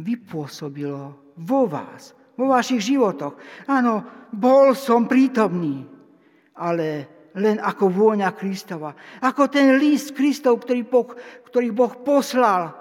vypôsobilo 0.00 1.34
vo 1.36 1.68
vás, 1.68 2.16
vo 2.36 2.48
vašich 2.48 2.80
životoch. 2.80 3.36
Áno, 3.68 4.26
bol 4.32 4.72
som 4.72 5.04
prítomný, 5.04 5.84
ale 6.56 7.20
len 7.36 7.60
ako 7.60 7.92
vôňa 7.92 8.32
Kristova. 8.34 8.96
Ako 9.22 9.46
ten 9.52 9.76
list 9.76 10.16
Kristov, 10.16 10.64
ktorý 10.64 10.82
boh, 10.88 11.08
ktorý 11.46 11.68
boh 11.70 11.92
poslal 12.02 12.74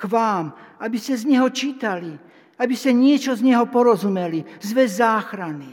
k 0.00 0.02
vám, 0.10 0.50
aby 0.82 0.98
ste 0.98 1.14
z 1.14 1.30
neho 1.30 1.46
čítali, 1.52 2.10
aby 2.58 2.74
ste 2.74 2.90
niečo 2.90 3.38
z 3.38 3.46
neho 3.46 3.70
porozumeli, 3.70 4.42
zve 4.58 4.88
záchrany. 4.88 5.70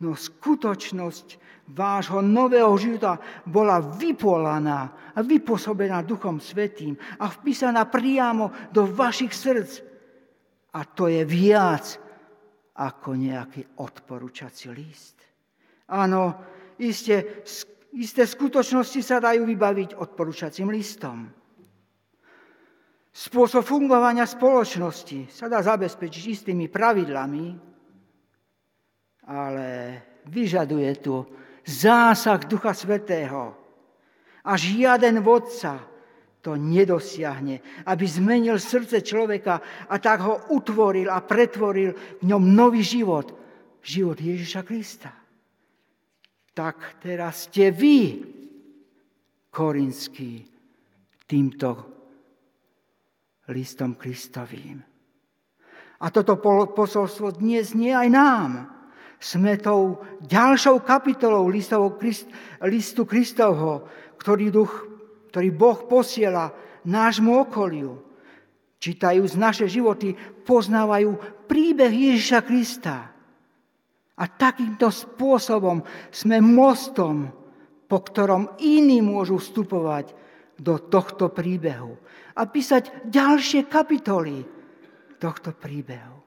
No 0.00 0.16
skutočnosť 0.16 1.49
vášho 1.70 2.20
nového 2.22 2.74
života 2.78 3.18
bola 3.46 3.78
vypolaná 3.78 5.12
a 5.14 5.20
vypôsobená 5.22 6.02
Duchom 6.02 6.42
Svetým 6.42 6.98
a 7.18 7.30
vpísaná 7.30 7.86
priamo 7.86 8.70
do 8.74 8.86
vašich 8.86 9.30
srdc. 9.30 9.72
A 10.74 10.86
to 10.86 11.10
je 11.10 11.22
viac 11.26 11.98
ako 12.78 13.18
nejaký 13.18 13.82
odporúčací 13.82 14.70
list. 14.70 15.18
Áno, 15.90 16.38
isté, 16.78 17.42
isté 17.92 18.22
skutočnosti 18.22 19.00
sa 19.02 19.18
dajú 19.18 19.42
vybaviť 19.42 19.98
odporúčacím 19.98 20.70
listom. 20.70 21.26
Spôsob 23.10 23.66
fungovania 23.66 24.22
spoločnosti 24.22 25.34
sa 25.34 25.50
dá 25.50 25.58
zabezpečiť 25.58 26.24
istými 26.30 26.70
pravidlami, 26.70 27.46
ale 29.26 29.68
vyžaduje 30.30 30.90
tu 31.02 31.26
zásah 31.64 32.44
Ducha 32.46 32.74
Svetého. 32.74 33.56
A 34.44 34.56
žiaden 34.56 35.20
vodca 35.20 35.84
to 36.40 36.56
nedosiahne, 36.56 37.84
aby 37.84 38.04
zmenil 38.08 38.56
srdce 38.56 39.04
človeka 39.04 39.60
a 39.88 40.00
tak 40.00 40.24
ho 40.24 40.48
utvoril 40.56 41.12
a 41.12 41.20
pretvoril 41.20 41.92
v 41.92 42.24
ňom 42.24 42.40
nový 42.40 42.80
život, 42.80 43.36
život 43.84 44.16
Ježiša 44.16 44.62
Krista. 44.64 45.12
Tak 46.56 47.00
teraz 47.04 47.52
ste 47.52 47.68
vy, 47.68 48.24
korinský, 49.52 50.48
týmto 51.28 51.68
listom 53.52 53.94
Kristovým. 53.94 54.80
A 56.00 56.06
toto 56.08 56.40
posolstvo 56.72 57.36
dnes 57.36 57.76
nie 57.76 57.92
aj 57.92 58.08
nám 58.08 58.50
sme 59.20 59.60
tou 59.60 60.00
ďalšou 60.24 60.80
kapitolou 60.80 61.52
listu 61.52 63.02
Kristovho, 63.04 63.84
ktorý, 64.16 64.48
duch, 64.48 64.72
ktorý 65.28 65.48
Boh 65.52 65.78
posiela 65.84 66.56
nášmu 66.88 67.44
okoliu. 67.44 68.00
Čítajú 68.80 69.20
z 69.28 69.36
naše 69.36 69.66
životy, 69.68 70.16
poznávajú 70.48 71.44
príbeh 71.44 71.92
Ježiša 71.92 72.40
Krista. 72.48 73.12
A 74.16 74.24
takýmto 74.24 74.88
spôsobom 74.88 75.84
sme 76.08 76.40
mostom, 76.40 77.28
po 77.84 78.00
ktorom 78.00 78.56
iní 78.64 79.04
môžu 79.04 79.36
vstupovať 79.36 80.16
do 80.56 80.80
tohto 80.80 81.28
príbehu 81.28 81.92
a 82.36 82.48
písať 82.48 83.08
ďalšie 83.08 83.68
kapitoly 83.68 84.44
tohto 85.20 85.52
príbehu. 85.52 86.20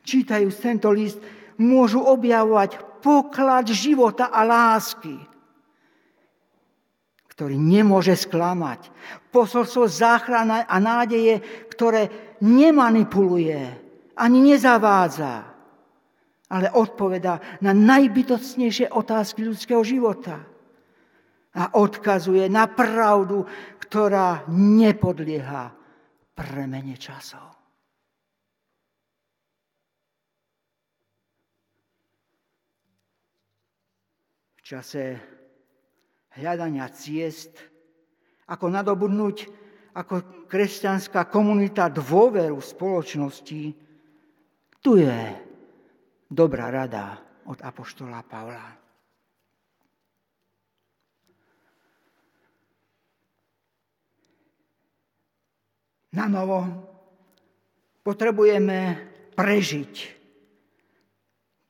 Čítajú 0.00 0.48
tento 0.56 0.88
list, 0.92 1.20
môžu 1.58 2.02
objavovať 2.02 3.02
poklad 3.02 3.66
života 3.70 4.30
a 4.30 4.46
lásky, 4.46 5.18
ktorý 7.34 7.54
nemôže 7.54 8.18
sklamať. 8.18 8.90
Posolstvo 9.30 9.86
záchrana 9.86 10.66
a 10.66 10.76
nádeje, 10.82 11.38
ktoré 11.70 12.34
nemanipuluje 12.42 13.62
ani 14.18 14.38
nezavádza, 14.42 15.34
ale 16.48 16.68
odpoveda 16.74 17.62
na 17.62 17.70
najbytocnejšie 17.70 18.90
otázky 18.90 19.46
ľudského 19.46 19.84
života 19.86 20.42
a 21.54 21.62
odkazuje 21.78 22.50
na 22.50 22.66
pravdu, 22.66 23.46
ktorá 23.82 24.46
nepodlieha 24.50 25.70
premene 26.34 26.94
časov. 26.98 27.57
Čase 34.68 35.16
hľadania 36.36 36.92
ciest, 36.92 37.56
ako 38.52 38.68
nadobudnúť 38.68 39.36
ako 39.96 40.44
kresťanská 40.44 41.24
komunita 41.32 41.88
dôveru 41.88 42.60
spoločnosti, 42.60 43.72
tu 44.84 44.90
je 45.00 45.18
dobrá 46.28 46.68
rada 46.68 47.16
od 47.48 47.56
Apoštola 47.64 48.20
Pavla. 48.28 48.68
Na 56.12 56.28
novo 56.28 56.60
potrebujeme 58.04 58.80
prežiť, 59.32 59.94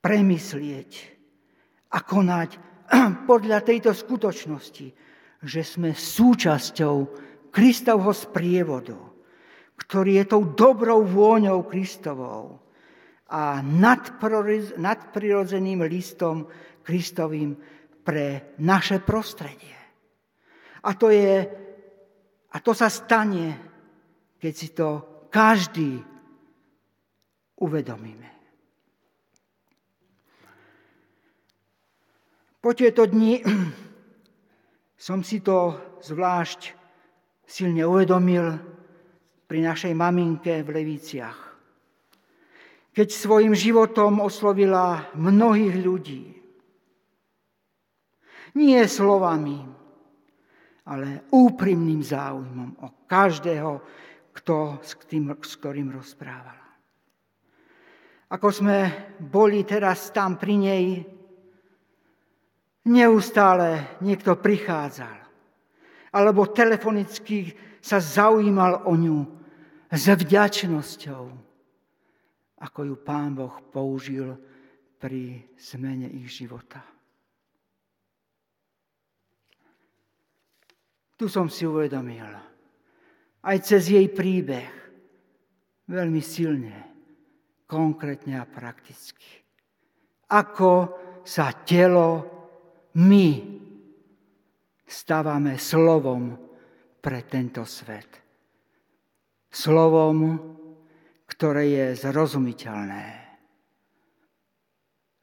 premyslieť 0.03 0.91
a 1.95 1.97
konať 2.03 2.68
podľa 3.29 3.61
tejto 3.61 3.93
skutočnosti, 3.93 4.93
že 5.45 5.63
sme 5.63 5.95
súčasťou 5.95 6.95
Kristovho 7.49 8.13
sprievodu, 8.13 8.97
ktorý 9.79 10.15
je 10.21 10.25
tou 10.27 10.43
dobrou 10.53 11.03
vôňou 11.05 11.63
Kristovou 11.65 12.59
a 13.29 13.61
nadprirodzeným 13.63 15.81
listom 15.85 16.47
Kristovým 16.81 17.55
pre 18.01 18.57
naše 18.57 18.99
prostredie. 19.05 19.77
A 20.83 20.93
to, 20.97 21.09
je, 21.13 21.47
a 22.49 22.59
to 22.63 22.73
sa 22.73 22.89
stane, 22.89 23.59
keď 24.39 24.53
si 24.55 24.69
to 24.73 24.89
každý 25.29 26.01
uvedomíme. 27.59 28.38
Po 32.69 32.77
tieto 32.77 33.09
dni 33.09 33.41
som 35.09 35.25
si 35.25 35.41
to 35.41 35.73
zvlášť 36.05 36.77
silne 37.41 37.81
uvedomil 37.81 38.45
pri 39.49 39.65
našej 39.65 39.97
maminke 39.97 40.61
v 40.61 40.77
Leviciach. 40.77 41.39
Keď 42.93 43.07
svojim 43.09 43.57
životom 43.57 44.21
oslovila 44.21 45.09
mnohých 45.17 45.75
ľudí. 45.81 46.29
Nie 48.53 48.85
slovami, 48.85 49.65
ale 50.93 51.25
úprimným 51.33 52.05
záujmom 52.05 52.85
o 52.85 53.09
každého, 53.09 53.81
kto, 54.29 54.77
s, 54.85 54.93
tým, 55.09 55.33
s 55.41 55.57
ktorým 55.57 55.89
rozprávala. 55.89 56.69
Ako 58.29 58.53
sme 58.53 58.77
boli 59.17 59.65
teraz 59.65 60.13
tam 60.13 60.37
pri 60.37 60.53
nej, 60.53 61.17
neustále 62.89 64.01
niekto 64.01 64.33
prichádzal, 64.33 65.17
alebo 66.09 66.49
telefonicky 66.49 67.53
sa 67.77 68.01
zaujímal 68.01 68.89
o 68.89 68.97
ňu 68.97 69.19
s 69.93 70.05
vďačnosťou, 70.09 71.23
ako 72.59 72.79
ju 72.83 72.95
Pán 72.97 73.37
Boh 73.37 73.53
použil 73.69 74.33
pri 74.97 75.45
zmene 75.55 76.09
ich 76.09 76.27
života. 76.33 76.81
Tu 81.15 81.27
som 81.27 81.51
si 81.51 81.67
uvedomil, 81.67 82.31
aj 83.43 83.57
cez 83.63 83.91
jej 83.91 84.07
príbeh, 84.07 84.71
veľmi 85.87 86.21
silne, 86.23 86.77
konkrétne 87.67 88.39
a 88.39 88.47
prakticky. 88.47 89.43
Ako 90.31 90.95
sa 91.27 91.51
telo 91.63 92.38
my 92.97 93.25
stávame 94.89 95.61
slovom 95.61 96.33
pre 96.97 97.21
tento 97.29 97.61
svet. 97.69 98.17
Slovom, 99.49 100.17
ktoré 101.29 101.63
je 101.69 101.85
zrozumiteľné, 102.09 103.05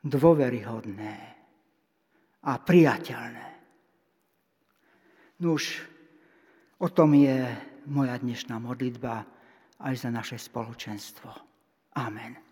dôveryhodné 0.07 1.14
a 2.47 2.53
priateľné. 2.62 3.47
Nuž, 5.43 5.83
o 6.79 6.89
tom 6.89 7.12
je 7.19 7.43
moja 7.91 8.17
dnešná 8.17 8.57
modlitba 8.62 9.27
aj 9.83 9.95
za 9.99 10.11
naše 10.14 10.39
spoločenstvo. 10.39 11.29
Amen. 11.99 12.45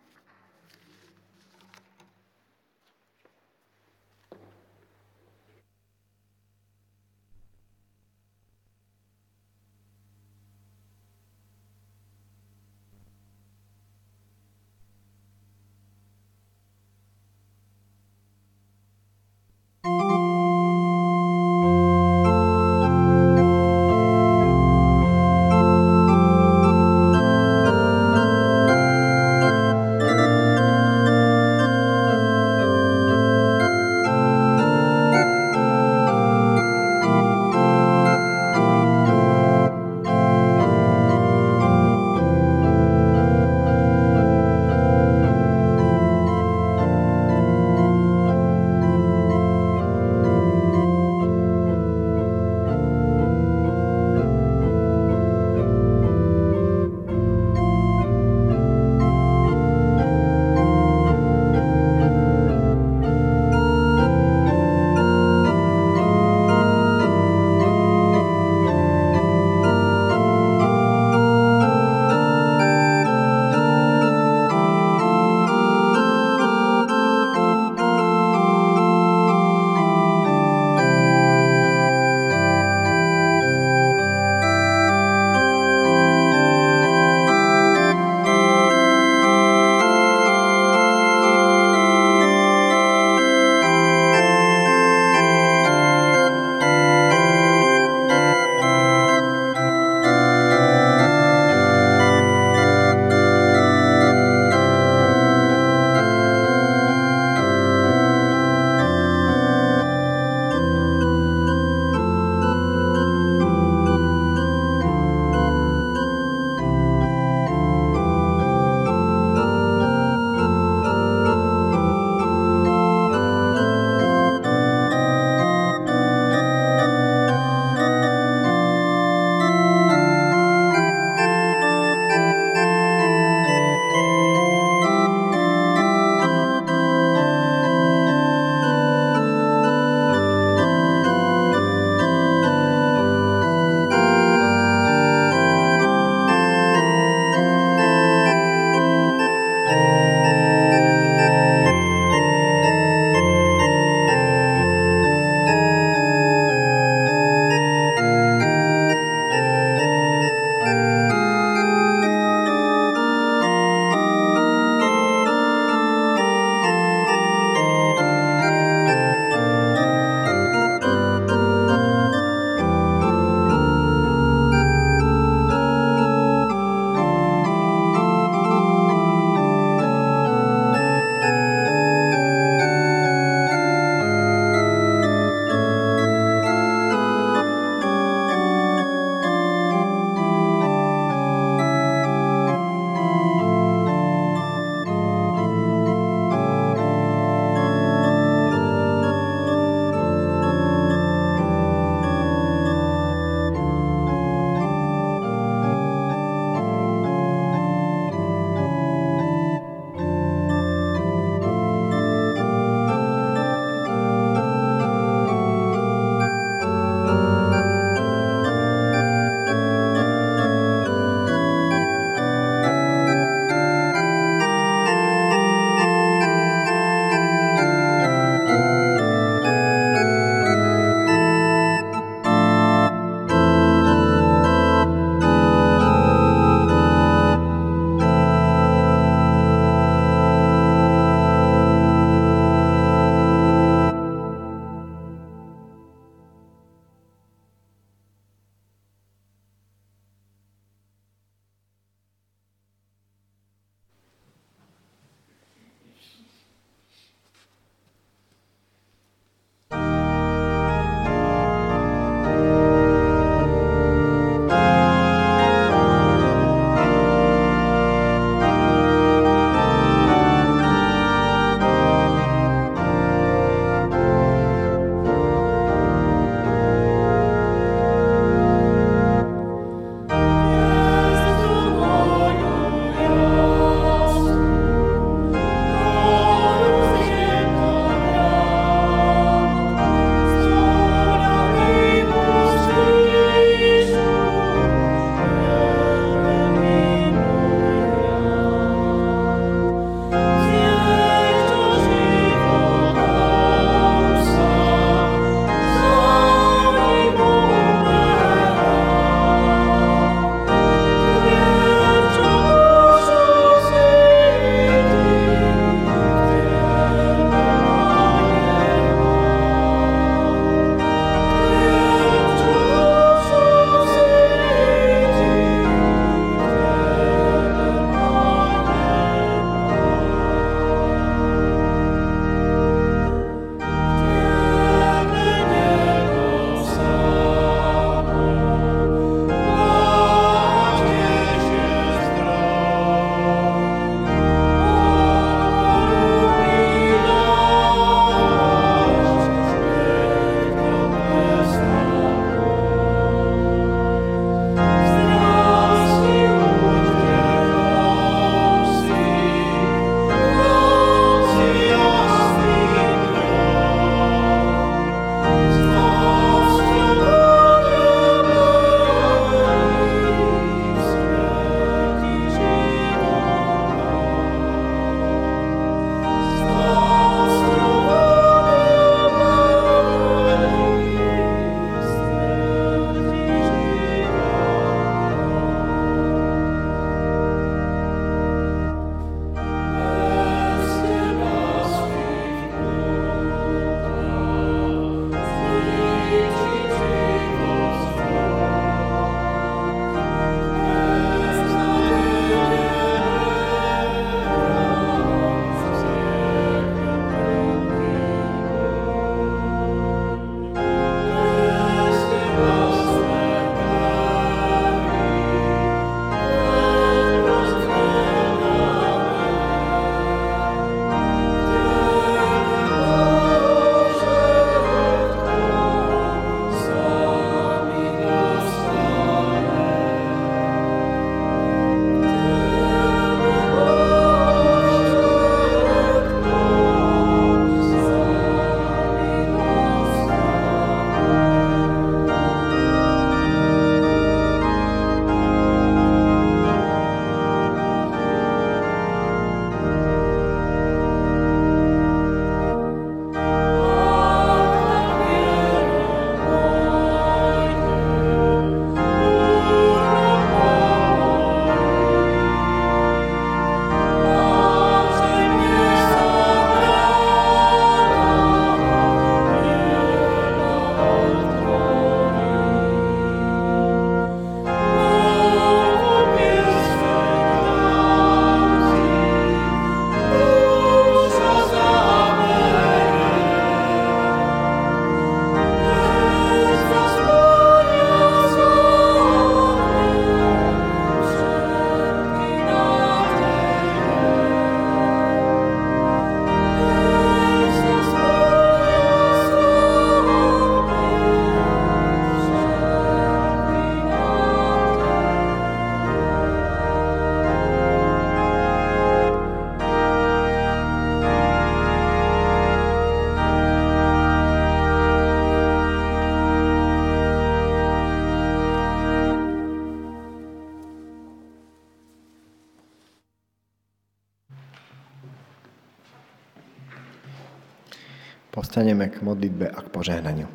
Postaneme 528.54 528.86
k 528.86 529.02
modlitbe 529.02 529.50
a 529.50 529.66
k 529.66 529.66
požehnaniu. 529.66 530.30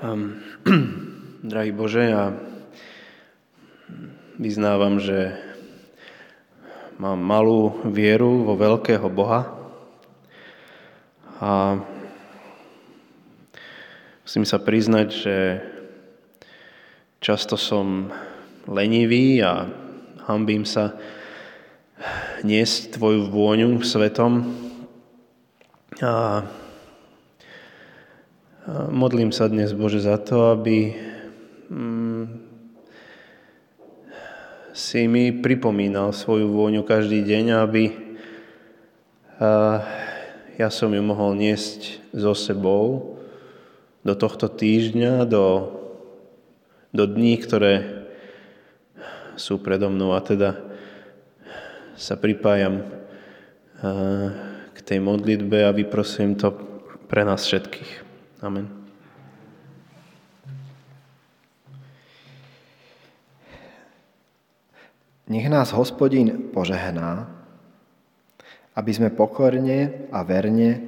Um, 0.00 0.40
drahý 1.52 1.76
Bože, 1.76 2.08
ja 2.08 2.32
vyznávam, 4.40 4.96
že 4.96 5.36
mám 6.96 7.20
malú 7.20 7.84
vieru 7.92 8.48
vo 8.48 8.56
veľkého 8.56 9.04
Boha 9.12 9.44
a 11.36 11.84
musím 14.24 14.48
sa 14.48 14.56
priznať, 14.56 15.08
že 15.12 15.36
často 17.20 17.60
som 17.60 18.08
lenivý 18.64 19.44
a 19.44 19.68
hambím 20.32 20.64
sa 20.64 20.96
niesť 22.40 22.96
Tvoju 22.96 23.28
vôňu 23.28 23.84
svetom, 23.84 24.69
a 26.00 26.48
modlím 28.88 29.36
sa 29.36 29.52
dnes, 29.52 29.76
Bože, 29.76 30.00
za 30.00 30.16
to, 30.16 30.56
aby 30.56 30.96
mm, 31.68 32.24
si 34.72 35.04
mi 35.04 35.28
pripomínal 35.28 36.16
svoju 36.16 36.48
vôňu 36.48 36.88
každý 36.88 37.20
deň, 37.20 37.44
aby 37.52 37.84
ja 40.56 40.68
som 40.72 40.88
ju 40.88 41.04
mohol 41.04 41.36
niesť 41.36 42.00
so 42.16 42.32
sebou 42.32 43.16
do 44.00 44.16
tohto 44.16 44.48
týždňa, 44.48 45.28
do, 45.28 45.68
do 46.96 47.04
dní, 47.04 47.36
ktoré 47.36 48.08
sú 49.36 49.60
predo 49.60 49.92
mnou. 49.92 50.16
A 50.16 50.24
teda 50.24 50.56
sa 51.92 52.16
pripájam 52.16 52.88
tej 54.90 54.98
modlitbe 54.98 55.62
a 55.62 55.70
vyprosím 55.70 56.34
to 56.34 56.50
pre 57.06 57.22
nás 57.22 57.46
všetkých. 57.46 57.90
Amen. 58.42 58.66
Nech 65.30 65.46
nás 65.46 65.70
hospodin 65.70 66.50
požehná, 66.50 67.30
aby 68.74 68.90
sme 68.90 69.14
pokorne 69.14 70.10
a 70.10 70.26
verne 70.26 70.82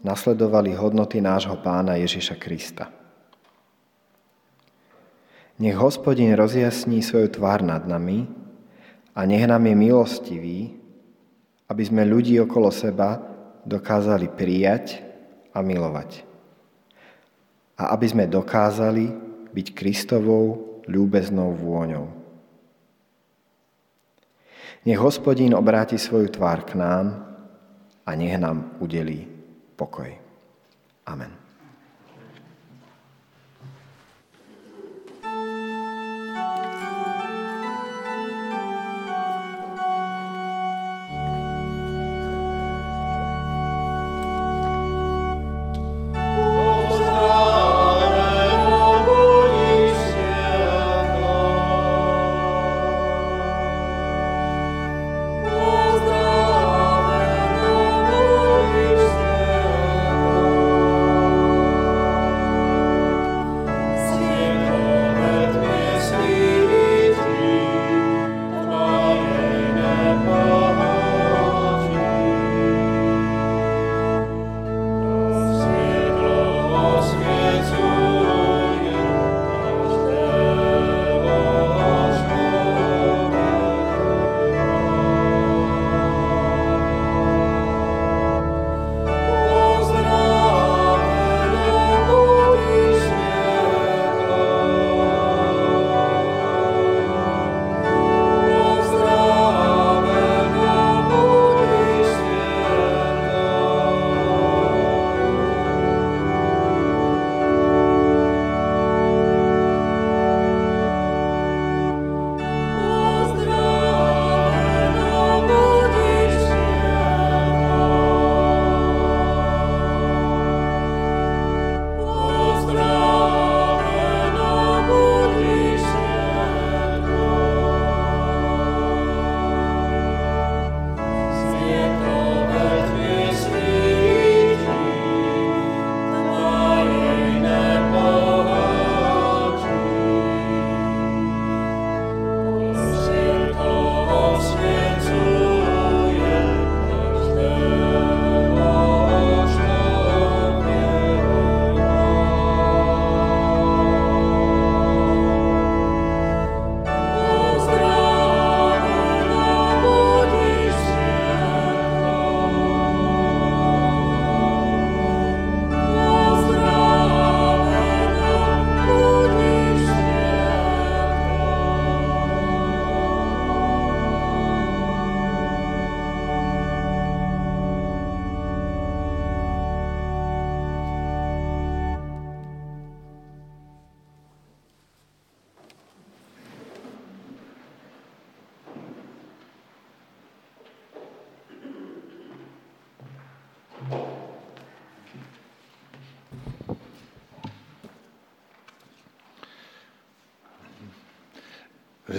nasledovali 0.00 0.72
hodnoty 0.72 1.20
nášho 1.20 1.60
pána 1.60 2.00
Ježiša 2.00 2.40
Krista. 2.40 2.88
Nech 5.60 5.76
hospodin 5.76 6.32
rozjasní 6.32 7.04
svoju 7.04 7.36
tvár 7.36 7.60
nad 7.60 7.84
nami 7.84 8.24
a 9.12 9.28
nech 9.28 9.44
nám 9.44 9.68
je 9.68 9.74
milostivý, 9.76 10.58
aby 11.68 11.82
sme 11.84 12.08
ľudí 12.08 12.40
okolo 12.40 12.72
seba 12.72 13.31
dokázali 13.66 14.30
prijať 14.30 15.02
a 15.54 15.62
milovať. 15.62 16.24
A 17.78 17.94
aby 17.94 18.06
sme 18.06 18.30
dokázali 18.30 19.10
byť 19.52 19.66
Kristovou 19.74 20.78
ľúbeznou 20.86 21.54
vôňou. 21.54 22.06
Nech 24.82 24.98
hospodín 24.98 25.54
obráti 25.54 25.94
svoju 25.94 26.26
tvár 26.34 26.66
k 26.66 26.74
nám 26.74 27.06
a 28.02 28.10
nech 28.18 28.34
nám 28.34 28.74
udelí 28.82 29.30
pokoj. 29.78 30.10
Amen. 31.06 31.41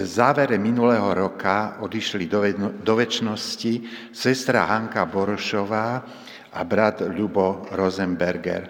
V 0.03 0.19
závere 0.19 0.59
minulého 0.59 1.15
roka 1.15 1.79
odišli 1.79 2.27
do, 2.27 2.43
do 2.75 2.93
väčšnosti 2.99 3.73
sestra 4.11 4.67
Hanka 4.67 5.07
Borošová 5.07 6.03
a 6.51 6.59
brat 6.67 7.07
Ľubo 7.07 7.71
Rosenberger. 7.71 8.67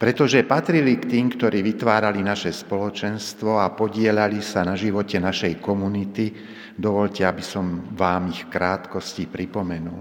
Pretože 0.00 0.48
patrili 0.48 0.96
k 0.96 1.12
tým, 1.12 1.28
ktorí 1.28 1.60
vytvárali 1.60 2.24
naše 2.24 2.56
spoločenstvo 2.56 3.60
a 3.60 3.68
podielali 3.76 4.40
sa 4.40 4.64
na 4.64 4.72
živote 4.80 5.20
našej 5.20 5.60
komunity, 5.60 6.32
dovolte, 6.72 7.20
aby 7.20 7.44
som 7.44 7.92
vám 7.92 8.32
ich 8.32 8.48
krátkosti 8.48 9.28
pripomenul. 9.28 10.00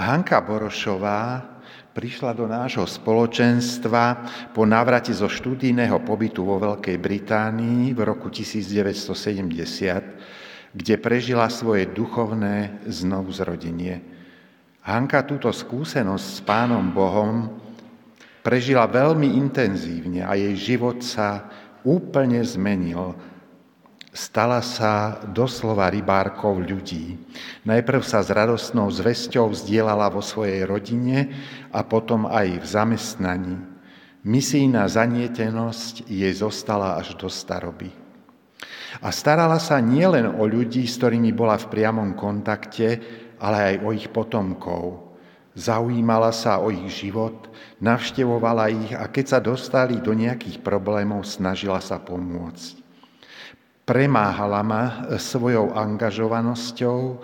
Hanka 0.00 0.40
Borošová 0.40 1.53
prišla 1.94 2.34
do 2.34 2.50
nášho 2.50 2.86
spoločenstva 2.86 4.26
po 4.50 4.66
návrate 4.66 5.14
zo 5.14 5.30
študijného 5.30 6.02
pobytu 6.02 6.42
vo 6.42 6.58
Veľkej 6.58 6.98
Británii 6.98 7.94
v 7.94 8.00
roku 8.02 8.34
1970, 8.34 10.74
kde 10.74 10.94
prežila 10.98 11.46
svoje 11.46 11.86
duchovné 11.86 12.82
znovuzrodenie. 12.90 14.02
Hanka 14.84 15.24
túto 15.24 15.48
skúsenosť 15.54 16.26
s 16.26 16.42
Pánom 16.44 16.92
Bohom 16.92 17.56
prežila 18.44 18.84
veľmi 18.84 19.40
intenzívne 19.40 20.20
a 20.26 20.36
jej 20.36 20.74
život 20.74 21.00
sa 21.00 21.48
úplne 21.86 22.44
zmenil 22.44 23.16
stala 24.14 24.62
sa 24.62 25.18
doslova 25.26 25.90
rybárkou 25.90 26.62
ľudí. 26.62 27.18
Najprv 27.66 28.00
sa 28.06 28.22
s 28.22 28.30
radostnou 28.30 28.86
zväzťou 28.86 29.50
vzdielala 29.50 30.06
vo 30.06 30.22
svojej 30.22 30.62
rodine 30.62 31.34
a 31.74 31.82
potom 31.82 32.30
aj 32.30 32.62
v 32.62 32.64
zamestnaní. 32.64 33.56
Misijná 34.22 34.86
zanietenosť 34.86 36.06
jej 36.06 36.32
zostala 36.32 36.96
až 36.96 37.18
do 37.18 37.26
staroby. 37.26 37.90
A 39.02 39.10
starala 39.10 39.58
sa 39.58 39.82
nielen 39.82 40.38
o 40.38 40.46
ľudí, 40.46 40.86
s 40.86 40.96
ktorými 41.02 41.34
bola 41.34 41.58
v 41.58 41.66
priamom 41.66 42.14
kontakte, 42.14 43.02
ale 43.42 43.74
aj 43.74 43.76
o 43.82 43.90
ich 43.90 44.06
potomkov. 44.14 45.10
Zaujímala 45.58 46.30
sa 46.30 46.62
o 46.62 46.70
ich 46.70 46.86
život, 46.94 47.50
navštevovala 47.82 48.70
ich 48.70 48.90
a 48.94 49.10
keď 49.10 49.24
sa 49.26 49.38
dostali 49.42 49.98
do 49.98 50.14
nejakých 50.14 50.62
problémov, 50.62 51.26
snažila 51.26 51.82
sa 51.82 51.98
pomôcť. 51.98 52.83
Premáhala 53.84 54.64
ma 54.64 55.12
svojou 55.20 55.76
angažovanosťou, 55.76 57.20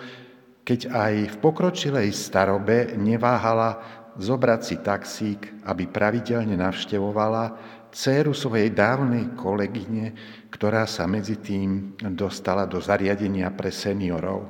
keď 0.61 0.81
aj 0.93 1.15
v 1.33 1.37
pokročilej 1.41 2.13
starobe 2.13 3.01
neváhala 3.01 3.81
zobrať 4.21 4.61
si 4.61 4.77
taxík, 4.85 5.65
aby 5.65 5.89
pravidelne 5.89 6.61
navštevovala 6.61 7.57
dceru 7.89 8.37
svojej 8.37 8.77
dávnej 8.77 9.33
kolegyne, 9.41 10.13
ktorá 10.53 10.85
sa 10.85 11.09
medzi 11.09 11.41
tým 11.41 11.97
dostala 12.13 12.69
do 12.69 12.77
zariadenia 12.77 13.49
pre 13.57 13.73
seniorov. 13.73 14.45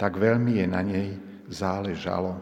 Tak 0.00 0.16
veľmi 0.16 0.56
je 0.56 0.66
na 0.66 0.80
nej 0.80 1.20
záležalo. 1.52 2.40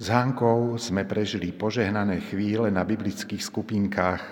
S 0.00 0.08
Hankou 0.08 0.80
sme 0.80 1.04
prežili 1.04 1.52
požehnané 1.52 2.24
chvíle 2.24 2.72
na 2.72 2.88
biblických 2.88 3.44
skupinkách 3.44 4.22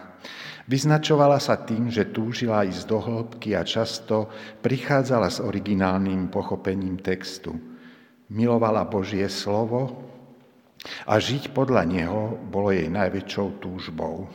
Vyznačovala 0.68 1.40
sa 1.40 1.56
tým, 1.56 1.88
že 1.88 2.12
túžila 2.12 2.60
ísť 2.60 2.84
do 2.84 3.00
hĺbky 3.00 3.56
a 3.56 3.64
často 3.64 4.28
prichádzala 4.60 5.32
s 5.32 5.40
originálnym 5.40 6.28
pochopením 6.28 7.00
textu. 7.00 7.56
Milovala 8.28 8.84
Božie 8.84 9.24
slovo 9.32 9.96
a 11.08 11.16
žiť 11.16 11.56
podľa 11.56 11.88
neho 11.88 12.36
bolo 12.52 12.68
jej 12.68 12.92
najväčšou 12.92 13.64
túžbou. 13.64 14.28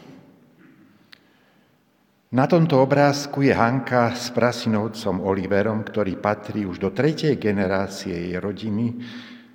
Na 2.34 2.50
tomto 2.50 2.82
obrázku 2.82 3.46
je 3.46 3.54
Hanka 3.54 4.18
s 4.18 4.34
prasinovcom 4.34 5.22
Oliverom, 5.22 5.86
ktorý 5.86 6.18
patrí 6.18 6.66
už 6.66 6.82
do 6.82 6.90
tretej 6.90 7.38
generácie 7.38 8.10
jej 8.10 8.42
rodiny, 8.42 8.98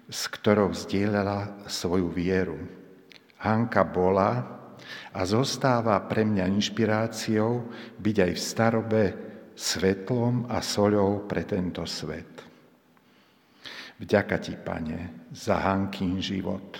s 0.07 0.31
ktorou 0.31 0.71
zdieľala 0.71 1.67
svoju 1.67 2.07
vieru. 2.07 2.55
Hanka 3.43 3.83
bola 3.83 4.58
a 5.15 5.21
zostáva 5.25 5.97
pre 6.05 6.25
mňa 6.25 6.45
inšpiráciou 6.53 7.69
byť 7.97 8.17
aj 8.29 8.33
v 8.33 8.41
starobe 8.41 9.05
svetlom 9.59 10.47
a 10.47 10.63
soľou 10.63 11.27
pre 11.27 11.43
tento 11.49 11.83
svet. 11.89 12.45
Vďaka 13.99 14.37
ti, 14.39 14.55
Pane, 14.55 15.29
za 15.35 15.59
Hankin 15.59 16.23
život. 16.23 16.79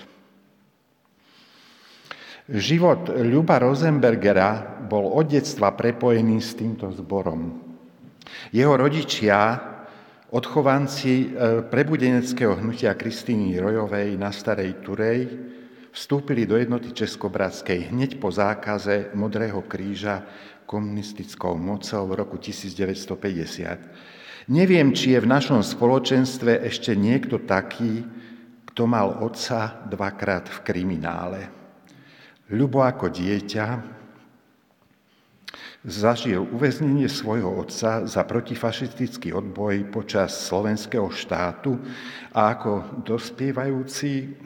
Život 2.49 3.13
Ľuba 3.13 3.61
Rosenbergera 3.61 4.81
bol 4.87 5.11
od 5.13 5.27
detstva 5.27 5.75
prepojený 5.75 6.39
s 6.41 6.57
týmto 6.57 6.89
zborom. 6.95 7.61
Jeho 8.49 8.73
rodičia, 8.73 9.59
odchovanci 10.33 11.13
e, 11.13 11.27
prebudeneckého 11.67 12.57
hnutia 12.57 12.97
Kristýny 12.97 13.59
Rojovej 13.59 14.17
na 14.17 14.33
Starej 14.33 14.81
Turej, 14.81 15.19
vstúpili 15.99 16.47
do 16.47 16.55
jednoty 16.55 16.95
Českobratskej 16.95 17.91
hneď 17.91 18.23
po 18.23 18.31
zákaze 18.31 19.11
Modrého 19.19 19.59
kríža 19.67 20.23
komunistickou 20.63 21.59
mocou 21.59 22.07
v 22.07 22.23
roku 22.23 22.39
1950. 22.39 24.47
Neviem, 24.47 24.95
či 24.95 25.11
je 25.11 25.19
v 25.19 25.27
našom 25.27 25.59
spoločenstve 25.59 26.63
ešte 26.63 26.95
niekto 26.95 27.43
taký, 27.43 28.07
kto 28.71 28.87
mal 28.87 29.19
otca 29.19 29.83
dvakrát 29.91 30.47
v 30.47 30.63
kriminále. 30.63 31.51
Ľubo 32.47 32.79
ako 32.79 33.11
dieťa 33.11 33.99
zažil 35.83 36.47
uväznenie 36.47 37.11
svojho 37.11 37.59
otca 37.59 38.07
za 38.07 38.23
protifašistický 38.23 39.35
odboj 39.35 39.91
počas 39.91 40.47
slovenského 40.47 41.11
štátu 41.11 41.75
a 42.31 42.55
ako 42.55 43.03
dospievajúci 43.03 44.39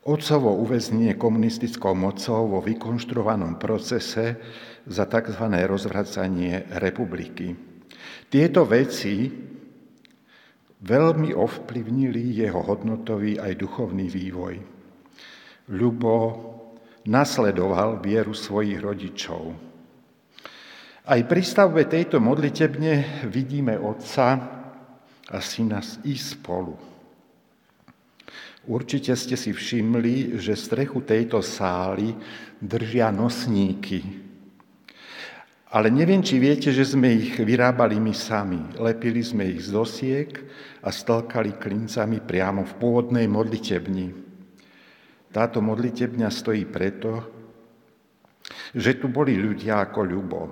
Otcovo 0.00 0.56
uväznenie 0.64 1.20
komunistickou 1.20 1.92
mocou 1.92 2.48
vo 2.48 2.64
vykonštruovanom 2.64 3.60
procese 3.60 4.40
za 4.88 5.04
tzv. 5.04 5.44
rozvracanie 5.68 6.72
republiky. 6.80 7.52
Tieto 8.32 8.64
veci 8.64 9.28
veľmi 10.80 11.36
ovplyvnili 11.36 12.32
jeho 12.32 12.64
hodnotový 12.64 13.36
aj 13.36 13.52
duchovný 13.60 14.08
vývoj. 14.08 14.54
Ľubo 15.68 16.16
nasledoval 17.04 18.00
vieru 18.00 18.32
svojich 18.32 18.80
rodičov. 18.80 19.52
Aj 21.12 21.20
pri 21.28 21.42
stavbe 21.44 21.84
tejto 21.84 22.24
modlitebne 22.24 23.24
vidíme 23.28 23.76
otca 23.76 24.26
a 25.28 25.38
syna 25.44 25.84
ísť 25.84 26.40
spolu. 26.40 26.89
Určite 28.70 29.18
ste 29.18 29.34
si 29.34 29.50
všimli, 29.50 30.38
že 30.38 30.54
strechu 30.54 31.02
tejto 31.02 31.42
sály 31.42 32.14
držia 32.62 33.10
nosníky. 33.10 34.30
Ale 35.74 35.90
neviem, 35.90 36.22
či 36.22 36.38
viete, 36.38 36.70
že 36.70 36.86
sme 36.86 37.10
ich 37.10 37.34
vyrábali 37.34 37.98
my 37.98 38.14
sami. 38.14 38.62
Lepili 38.78 39.26
sme 39.26 39.50
ich 39.50 39.66
z 39.66 39.74
dosiek 39.74 40.30
a 40.86 40.94
stlkali 40.94 41.58
klincami 41.58 42.22
priamo 42.22 42.62
v 42.62 42.72
pôvodnej 42.78 43.26
modlitebni. 43.26 44.14
Táto 45.34 45.58
modlitebňa 45.58 46.30
stojí 46.30 46.62
preto, 46.70 47.26
že 48.74 49.02
tu 49.02 49.10
boli 49.10 49.34
ľudia 49.34 49.82
ako 49.82 50.00
Ľubo. 50.06 50.42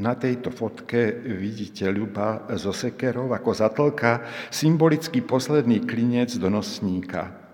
Na 0.00 0.16
tejto 0.16 0.48
fotke 0.48 1.20
vidíte 1.20 1.84
Ľuba 1.92 2.48
zo 2.56 2.72
sekerov, 2.72 3.28
ako 3.32 3.50
zatlka 3.52 4.24
symbolický 4.48 5.20
posledný 5.20 5.84
klinec 5.84 6.32
do 6.40 6.48
nosníka. 6.48 7.47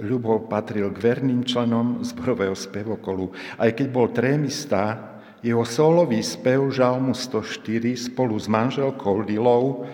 Ľubo 0.00 0.48
patril 0.48 0.88
k 0.90 0.98
verným 0.98 1.44
členom 1.44 2.00
zborového 2.00 2.56
spevokolu. 2.56 3.30
Aj 3.60 3.68
keď 3.70 3.86
bol 3.92 4.08
trémista, 4.10 5.16
jeho 5.40 5.64
solový 5.64 6.20
spev 6.20 6.68
Žalmu 6.68 7.16
104 7.16 8.12
spolu 8.12 8.36
s 8.36 8.48
manželkou 8.48 9.24
Lilou 9.24 9.88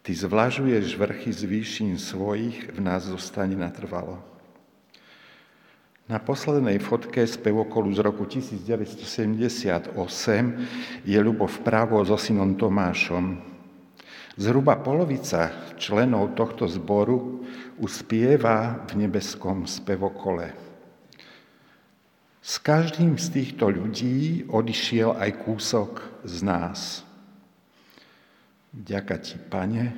Ty 0.00 0.16
zvlažuješ 0.16 0.96
vrchy 0.96 1.28
z 1.28 1.42
výšin 1.44 1.92
svojich, 2.00 2.72
v 2.72 2.80
nás 2.80 3.04
zostane 3.04 3.52
natrvalo. 3.52 4.16
Na 6.08 6.18
poslednej 6.18 6.80
fotke 6.80 7.22
spevokolu 7.22 7.92
z 7.92 8.00
roku 8.02 8.24
1978 8.24 9.94
je 11.04 11.18
Ľubo 11.20 11.46
vpravo 11.46 12.00
so 12.02 12.16
synom 12.16 12.56
Tomášom. 12.56 13.49
Zhruba 14.38 14.78
polovica 14.78 15.74
členov 15.74 16.38
tohto 16.38 16.70
zboru 16.70 17.42
uspieva 17.82 18.86
v 18.86 19.06
nebeskom 19.06 19.66
spevokole. 19.66 20.54
S 22.40 22.56
každým 22.62 23.18
z 23.18 23.26
týchto 23.30 23.68
ľudí 23.68 24.46
odišiel 24.46 25.18
aj 25.18 25.30
kúsok 25.44 25.90
z 26.22 26.36
nás. 26.46 27.02
Ďaká 28.70 29.18
ti, 29.18 29.34
Pane, 29.34 29.92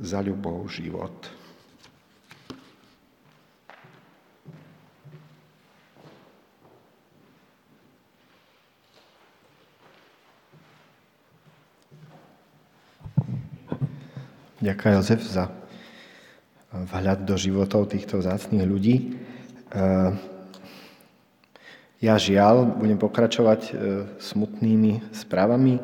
za 0.00 0.24
ľubov 0.24 0.72
život. 0.72 1.41
Ďakujem 14.62 14.94
Jozef 14.94 15.26
za 15.26 15.50
vhľad 16.70 17.26
do 17.26 17.34
životov 17.34 17.90
týchto 17.90 18.22
vzácných 18.22 18.62
ľudí. 18.62 19.18
Ja 21.98 22.14
žiaľ 22.14 22.70
budem 22.78 22.94
pokračovať 22.94 23.74
smutnými 24.22 25.10
správami 25.10 25.82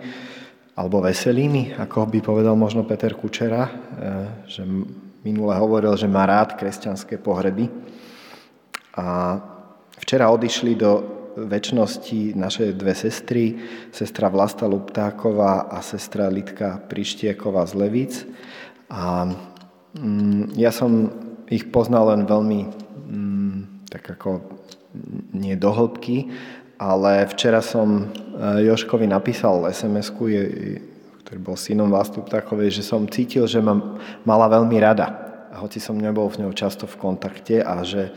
alebo 0.79 1.03
veselými, 1.03 1.75
ako 1.75 2.07
by 2.07 2.23
povedal 2.23 2.55
možno 2.55 2.87
Peter 2.87 3.19
Kučera, 3.19 3.67
e, 3.67 3.73
že 4.47 4.63
minule 5.27 5.59
hovoril, 5.59 5.99
že 5.99 6.07
má 6.07 6.23
rád 6.23 6.55
kresťanské 6.55 7.19
pohreby. 7.19 7.67
A 8.95 9.35
včera 9.99 10.31
odišli 10.31 10.79
do 10.79 11.18
väčšnosti 11.47 12.35
naše 12.35 12.75
dve 12.75 12.97
sestry, 12.97 13.61
sestra 13.95 14.27
Vlasta 14.27 14.67
Luptáková 14.67 15.71
a 15.71 15.79
sestra 15.85 16.27
Litka 16.27 16.83
Prištieková 16.91 17.63
z 17.69 17.73
Levic. 17.79 18.15
A 18.91 19.31
mm, 19.95 20.59
ja 20.59 20.75
som 20.75 21.13
ich 21.47 21.71
poznal 21.71 22.11
len 22.11 22.27
veľmi 22.27 22.61
mm, 23.07 23.57
tak 23.93 24.19
ako 24.19 24.43
nie 25.37 25.55
do 25.55 25.71
hĺbky, 25.71 26.33
ale 26.81 27.29
včera 27.31 27.63
som 27.63 28.09
eh, 28.09 28.67
Joškovi 28.67 29.07
napísal 29.07 29.71
SMS-ku, 29.71 30.27
ktorý 31.23 31.39
bol 31.39 31.55
synom 31.61 31.93
Vástu 31.93 32.25
Ptákovej, 32.25 32.81
že 32.81 32.83
som 32.83 33.05
cítil, 33.07 33.45
že 33.45 33.61
ma 33.61 34.01
mala 34.25 34.49
veľmi 34.49 34.77
rada. 34.81 35.29
Hoci 35.59 35.77
som 35.77 35.99
nebol 35.99 36.27
v 36.33 36.47
ňou 36.47 36.53
často 36.57 36.89
v 36.89 36.97
kontakte 36.97 37.61
a 37.61 37.83
že 37.83 38.15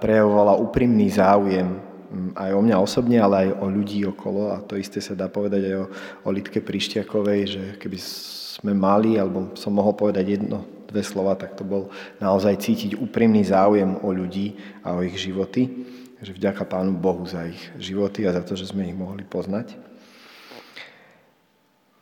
prejavovala 0.00 0.60
úprimný 0.60 1.08
záujem 1.08 1.93
aj 2.34 2.50
o 2.54 2.60
mňa 2.62 2.76
osobne, 2.78 3.18
ale 3.18 3.48
aj 3.48 3.48
o 3.58 3.66
ľudí 3.68 4.04
okolo. 4.08 4.54
A 4.54 4.62
to 4.62 4.78
isté 4.78 5.02
sa 5.02 5.18
dá 5.18 5.26
povedať 5.26 5.70
aj 5.70 5.76
o, 5.80 5.86
o 6.24 6.28
Litke 6.30 6.62
Prišťakovej, 6.62 7.40
že 7.46 7.62
keby 7.78 7.98
sme 8.00 8.72
mali, 8.72 9.18
alebo 9.18 9.52
som 9.58 9.74
mohol 9.74 9.92
povedať 9.98 10.40
jedno, 10.40 10.62
dve 10.88 11.02
slova, 11.02 11.34
tak 11.34 11.58
to 11.58 11.66
bol 11.66 11.90
naozaj 12.22 12.54
cítiť 12.54 12.94
úprimný 12.94 13.42
záujem 13.42 13.98
o 13.98 14.08
ľudí 14.14 14.54
a 14.86 14.94
o 14.94 15.02
ich 15.02 15.18
životy 15.18 15.90
že 16.24 16.32
vďaka 16.32 16.64
Pánu 16.64 16.96
Bohu 16.96 17.28
za 17.28 17.44
ich 17.44 17.60
životy 17.76 18.24
a 18.24 18.32
za 18.32 18.40
to, 18.40 18.56
že 18.56 18.72
sme 18.72 18.88
ich 18.88 18.96
mohli 18.96 19.22
poznať. 19.28 19.76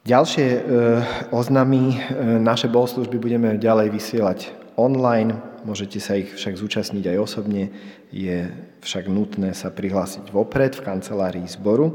Ďalšie 0.07 0.47
e, 0.47 0.61
oznamy, 1.35 1.95
e, 1.95 1.97
naše 2.39 2.71
bohoslužby 2.71 3.19
budeme 3.19 3.59
ďalej 3.59 3.91
vysielať 3.91 4.39
online, 4.79 5.39
môžete 5.63 5.99
sa 5.99 6.19
ich 6.19 6.35
však 6.35 6.59
zúčastniť 6.59 7.15
aj 7.15 7.19
osobne, 7.19 7.71
je 8.11 8.51
však 8.83 9.07
nutné 9.07 9.55
sa 9.55 9.71
prihlásiť 9.71 10.35
vopred 10.35 10.75
v 10.75 10.85
kancelárii 10.85 11.47
zboru. 11.47 11.87
E, 11.89 11.95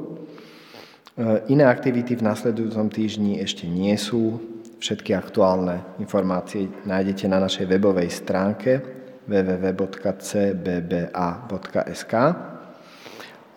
iné 1.51 1.67
aktivity 1.67 2.15
v 2.15 2.23
nasledujúcom 2.23 2.88
týždni 2.88 3.43
ešte 3.43 3.67
nie 3.67 3.93
sú. 3.99 4.39
Všetky 4.79 5.11
aktuálne 5.11 5.83
informácie 5.99 6.69
nájdete 6.88 7.27
na 7.27 7.43
našej 7.43 7.65
webovej 7.67 8.13
stránke 8.13 8.79
www.cbba.sk 9.27 9.83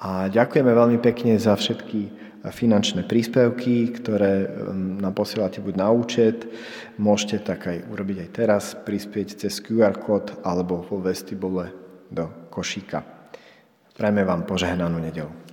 a 0.01 0.33
ďakujeme 0.33 0.73
veľmi 0.73 0.99
pekne 0.99 1.37
za 1.37 1.53
všetky 1.53 2.09
finančné 2.49 3.05
príspevky, 3.05 3.93
ktoré 4.01 4.49
nám 4.73 5.13
posielate 5.13 5.61
buď 5.61 5.75
na 5.77 5.93
účet, 5.93 6.49
môžete 6.97 7.45
tak 7.45 7.69
aj 7.69 7.85
urobiť 7.93 8.17
aj 8.25 8.31
teraz, 8.33 8.73
prispieť 8.81 9.45
cez 9.45 9.61
QR 9.61 10.01
kód 10.01 10.41
alebo 10.41 10.81
vo 10.89 11.05
vestibule 11.05 11.69
do 12.09 12.49
košíka. 12.49 13.20
Prajme 13.95 14.23
vám 14.25 14.43
požehnanú 14.47 14.99
nedelu. 14.99 15.50